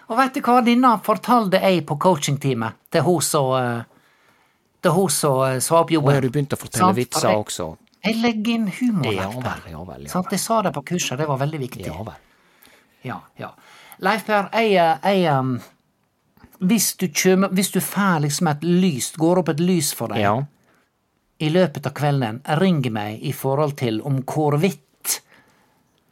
Og 0.09 0.19
veit 0.19 0.35
du 0.37 0.43
hva, 0.45 0.59
denne 0.65 0.93
fortalte 1.07 1.59
jeg 1.63 1.85
på 1.89 1.97
coachingteamet 2.05 2.77
til 2.93 3.05
hun 3.07 3.23
som 3.25 3.53
eh, 3.57 3.85
til 4.83 4.93
hun 4.97 5.09
som 5.15 5.61
sa 5.63 5.79
opp 5.81 5.89
Og 5.91 5.95
jobben. 5.97 6.15
har 6.17 6.25
du 6.27 6.31
begynt 6.35 6.53
å 6.53 6.59
fortelle 6.61 6.89
Sant, 6.91 6.99
vitser 6.99 7.33
også? 7.33 7.69
Jeg 8.03 8.19
legger 8.19 8.57
inn 8.59 8.67
humor, 8.81 9.13
Ja 9.15 9.29
vel, 9.31 9.65
ja 9.71 9.83
vel. 9.87 10.05
Ja 10.09 10.13
Sant, 10.13 10.33
jeg 10.35 10.43
sa 10.43 10.61
det 10.67 10.73
på 10.75 10.83
kurset, 10.93 11.17
det 11.23 11.29
var 11.31 11.39
veldig 11.41 11.61
viktig. 11.63 11.87
Ja 11.87 12.03
vel. 12.03 12.19
Ja, 13.05 13.21
ja. 13.39 13.53
Leif 14.03 14.25
Per, 14.27 14.49
jeg, 14.53 14.75
eh, 14.79 15.13
jeg 15.23 15.39
um, 15.39 15.57
hvis, 16.63 16.93
du 17.01 17.09
kjømer, 17.09 17.53
hvis 17.55 17.71
du 17.75 17.81
får 17.83 18.21
liksom 18.27 18.49
et 18.53 18.65
lys, 18.67 19.13
går 19.19 19.43
opp 19.43 19.49
et 19.55 19.61
lys 19.63 19.93
for 19.99 20.13
deg 20.15 20.23
Ja. 20.23 20.35
i 21.43 21.49
løpet 21.51 21.87
av 21.87 21.93
kvelden, 21.99 22.41
ring 22.61 22.83
meg 22.95 23.23
i 23.23 23.33
forhold 23.35 23.77
til 23.81 24.01
om 24.07 24.21
hvorvidt 24.23 25.21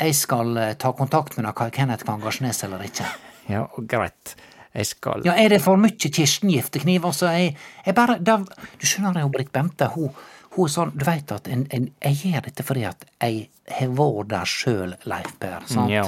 jeg 0.00 0.14
skal 0.16 0.57
eh, 0.57 0.74
ta 0.81 0.92
kontakt 0.96 1.37
med 1.37 1.46
deg, 1.46 1.72
Kenneth 1.76 2.05
Kvangarsnes 2.05 2.64
eller 2.64 2.83
ikke. 2.87 3.07
ja, 3.48 3.66
greit. 3.87 4.37
Jeg 4.72 4.87
skal 4.87 5.24
Ja, 5.26 5.33
er 5.35 5.48
det 5.50 5.62
for 5.62 5.76
mye 5.76 5.90
kirstengiftekniv? 5.98 7.05
Altså, 7.05 7.26
jeg, 7.35 7.57
jeg 7.87 7.94
bare 7.94 8.18
da, 8.22 8.37
Du 8.79 8.87
skjønner 8.87 9.16
det, 9.18 9.24
Britt 9.35 9.50
Bente, 9.53 9.88
hun, 9.96 10.12
hun 10.61 10.68
er 10.68 10.75
sånn 10.75 10.92
Du 10.99 11.05
veit 11.09 11.33
at 11.35 11.49
en, 11.49 11.64
en, 11.75 11.88
jeg 12.05 12.18
gjør 12.33 12.44
dette 12.49 12.64
fordi 12.66 12.85
at 12.88 13.05
jeg 13.20 13.49
har 13.79 13.88
vært 13.99 14.29
der 14.33 14.51
sjøl, 14.53 14.94
Leif 15.11 15.33
Per. 15.42 15.66
Sant? 15.70 15.90
Ja. 15.92 16.05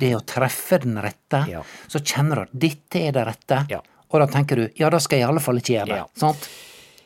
Det 0.00 0.12
å 0.16 0.20
treffe 0.28 0.78
den 0.84 0.96
rette, 1.02 1.44
Ja. 1.50 1.62
så 1.88 2.00
kjenner 2.04 2.34
du 2.36 2.42
at 2.48 2.54
dette 2.68 3.02
er 3.08 3.12
det 3.16 3.26
rette, 3.26 3.60
Ja. 3.70 3.80
og 4.10 4.20
da 4.20 4.26
tenker 4.30 4.56
du 4.56 4.68
ja, 4.78 4.90
da 4.90 4.98
skal 5.02 5.18
jeg 5.18 5.26
i 5.26 5.30
alle 5.32 5.40
fall 5.44 5.56
ikke 5.62 5.74
gjøre 5.78 5.94
det. 5.96 6.02
Sant? 6.20 6.48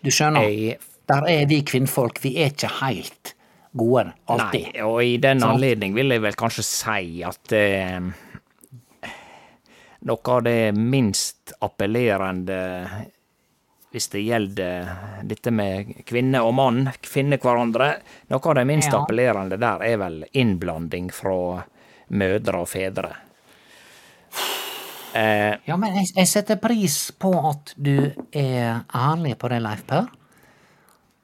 Du 0.03 0.11
skjønner? 0.11 0.43
Jeg- 0.49 0.79
Der 1.09 1.25
er 1.27 1.47
vi 1.49 1.63
kvinnfolk, 1.63 2.19
vi 2.21 2.35
er 2.45 2.51
ikke 2.51 2.69
helt 2.83 3.35
gode 3.75 4.13
alltid. 4.29 4.75
Nei, 4.75 4.83
og 4.83 5.03
i 5.03 5.17
den 5.17 5.41
Sant. 5.41 5.55
anledning 5.55 5.95
vil 5.95 6.09
jeg 6.11 6.21
vel 6.21 6.33
kanskje 6.35 6.65
si 6.65 7.23
at 7.25 7.53
eh, 7.53 8.01
noe 10.09 10.19
av 10.35 10.43
det 10.45 10.75
minst 10.77 11.53
appellerende 11.65 12.59
hvis 13.93 14.09
det 14.13 14.21
gjelder 14.27 14.89
dette 15.25 15.51
med 15.51 15.95
kvinne 16.07 16.43
og 16.45 16.55
mann, 16.59 16.83
finne 17.03 17.39
hverandre, 17.41 17.95
noe 18.29 18.51
av 18.51 18.55
det 18.59 18.67
minst 18.69 18.93
Ja. 18.93 19.01
appellerende 19.01 19.57
der 19.59 19.83
er 19.83 19.97
vel 19.97 20.25
innblanding 20.33 21.11
fra 21.13 21.65
mødre 22.11 22.61
og 22.61 22.69
fedre. 22.69 23.15
Eh, 25.15 25.57
Ja, 25.65 25.77
men 25.77 25.95
jeg, 25.97 26.11
jeg 26.17 26.29
setter 26.29 26.57
pris 26.61 27.11
på 27.19 27.33
at 27.49 27.73
du 27.77 28.11
er 28.33 28.83
ærlig 28.95 29.37
på 29.41 29.49
det, 29.49 29.63
Leif 29.65 29.85
Per. 29.89 30.07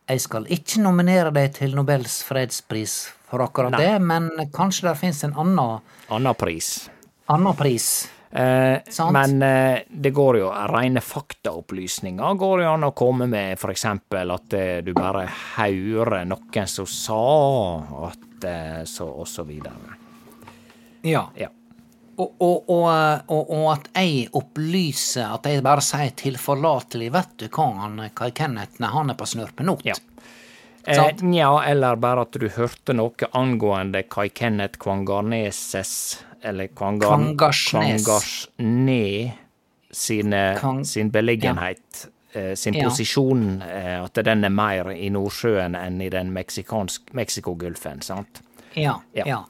Jeg 0.08 0.20
skal 0.20 0.44
ikke 0.52 0.82
nominere 0.84 1.30
deg 1.32 1.52
til 1.56 1.74
Nobels 1.76 2.22
fredspris 2.26 2.96
for 3.30 3.40
akkurat 3.44 3.72
Nei. 3.72 3.80
det, 3.84 4.00
men 4.04 4.30
kanskje 4.52 4.88
det 4.90 4.98
fins 5.00 5.22
en 5.24 5.32
annen, 5.40 5.80
Anna 6.12 6.34
pris. 6.36 6.88
annen 7.28 7.56
pris. 7.56 8.08
Eh, 8.34 8.78
men 9.12 9.42
eh, 9.42 9.78
det 9.88 10.10
går 10.10 10.38
jo 10.38 10.50
rene 10.50 11.00
faktaopplysninger. 11.00 12.34
Går 12.34 12.62
jo 12.64 12.70
an 12.72 12.86
å 12.88 12.94
komme 12.96 13.28
med 13.30 13.58
for 13.60 13.70
eksempel 13.70 14.34
at 14.34 14.56
eh, 14.58 14.78
du 14.82 14.90
bare 14.96 15.28
hører 15.54 16.26
noen 16.26 16.70
som 16.70 16.88
sa 16.90 17.20
at 18.08 18.48
eh, 18.50 18.80
så 18.90 19.06
og 19.06 19.28
så 19.30 19.46
videre. 19.46 20.00
Ja. 21.06 21.28
Ja. 21.38 21.52
Og, 22.16 22.34
og, 22.38 22.70
og, 22.70 22.88
og, 23.34 23.54
og 23.54 23.64
at 23.72 23.88
jeg 23.98 24.28
opplyser, 24.38 25.30
at 25.34 25.46
jeg 25.50 25.62
bare 25.66 25.82
sier 25.82 26.12
tilforlatelig 26.14 27.08
Vet 27.14 27.32
du 27.42 27.48
hva, 27.48 27.66
han, 27.80 28.02
Kai 28.14 28.30
Kenneth, 28.30 28.78
nei, 28.82 28.90
han 28.94 29.10
er 29.10 29.18
på 29.18 29.26
snurpenot? 29.26 29.82
Ja. 29.86 29.96
Eh, 30.86 31.12
Nja, 31.22 31.62
eller 31.64 31.96
bare 31.96 32.20
at 32.26 32.32
du 32.32 32.48
hørte 32.48 32.92
noe 32.92 33.28
angående 33.32 34.02
Kai 34.08 34.28
Kenneth 34.28 34.78
Kvangarneses 34.78 36.18
Eller 36.42 36.66
Kvangar, 36.76 37.08
Kvangarsnes. 37.16 38.04
Kvangarsne 38.04 39.32
sine, 39.90 40.42
Kvang- 40.60 40.84
sin 40.84 41.10
beliggenhet. 41.10 42.08
eh, 42.34 42.54
Sin 42.54 42.74
Ja. 42.74 42.84
posisjon, 42.88 43.62
eh, 43.62 44.02
at 44.04 44.12
den 44.14 44.44
er 44.44 44.50
mer 44.50 44.90
i 44.90 45.08
Nordsjøen 45.08 45.74
enn 45.76 46.02
i 46.02 46.08
den 46.10 46.32
Mexicogolfen, 46.34 48.02
sant? 48.02 48.42
Ja. 48.74 48.98
Ja. 49.14 49.24
ja. 49.26 49.44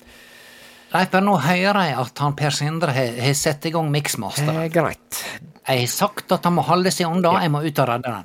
Leif 0.95 1.11
nå 1.25 1.35
hører 1.41 1.89
jeg 1.89 1.97
at 1.99 2.19
han 2.19 2.35
Per 2.35 2.51
Sindre 2.51 2.93
har 2.93 3.35
satt 3.35 3.67
i 3.67 3.71
gang 3.75 3.91
Mixmaster. 3.91 4.53
Eh, 4.65 4.69
greit. 4.69 5.25
Jeg 5.67 5.81
har 5.81 5.87
sagt 5.91 6.31
at 6.37 6.45
han 6.45 6.55
må 6.55 6.63
holde 6.63 6.93
seg 6.95 7.09
unna, 7.11 7.41
jeg 7.43 7.51
må 7.51 7.65
ut 7.67 7.79
og 7.83 7.89
redde 7.89 8.03
den. 8.13 8.25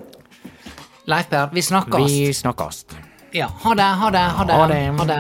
Leif 1.10 1.30
Per, 1.30 1.50
vi 1.54 1.62
snakkes. 1.62 2.12
Vi 2.12 2.34
snakkes. 2.34 2.86
Ja, 3.34 3.48
ha 3.64 3.74
det, 3.76 3.84
ha 4.02 4.10
det, 4.14 4.20
ha 4.20 4.46
det. 4.46 4.54
Ha 4.54 4.68
det. 4.68 4.82
Ha 5.00 5.06
det. 5.06 5.20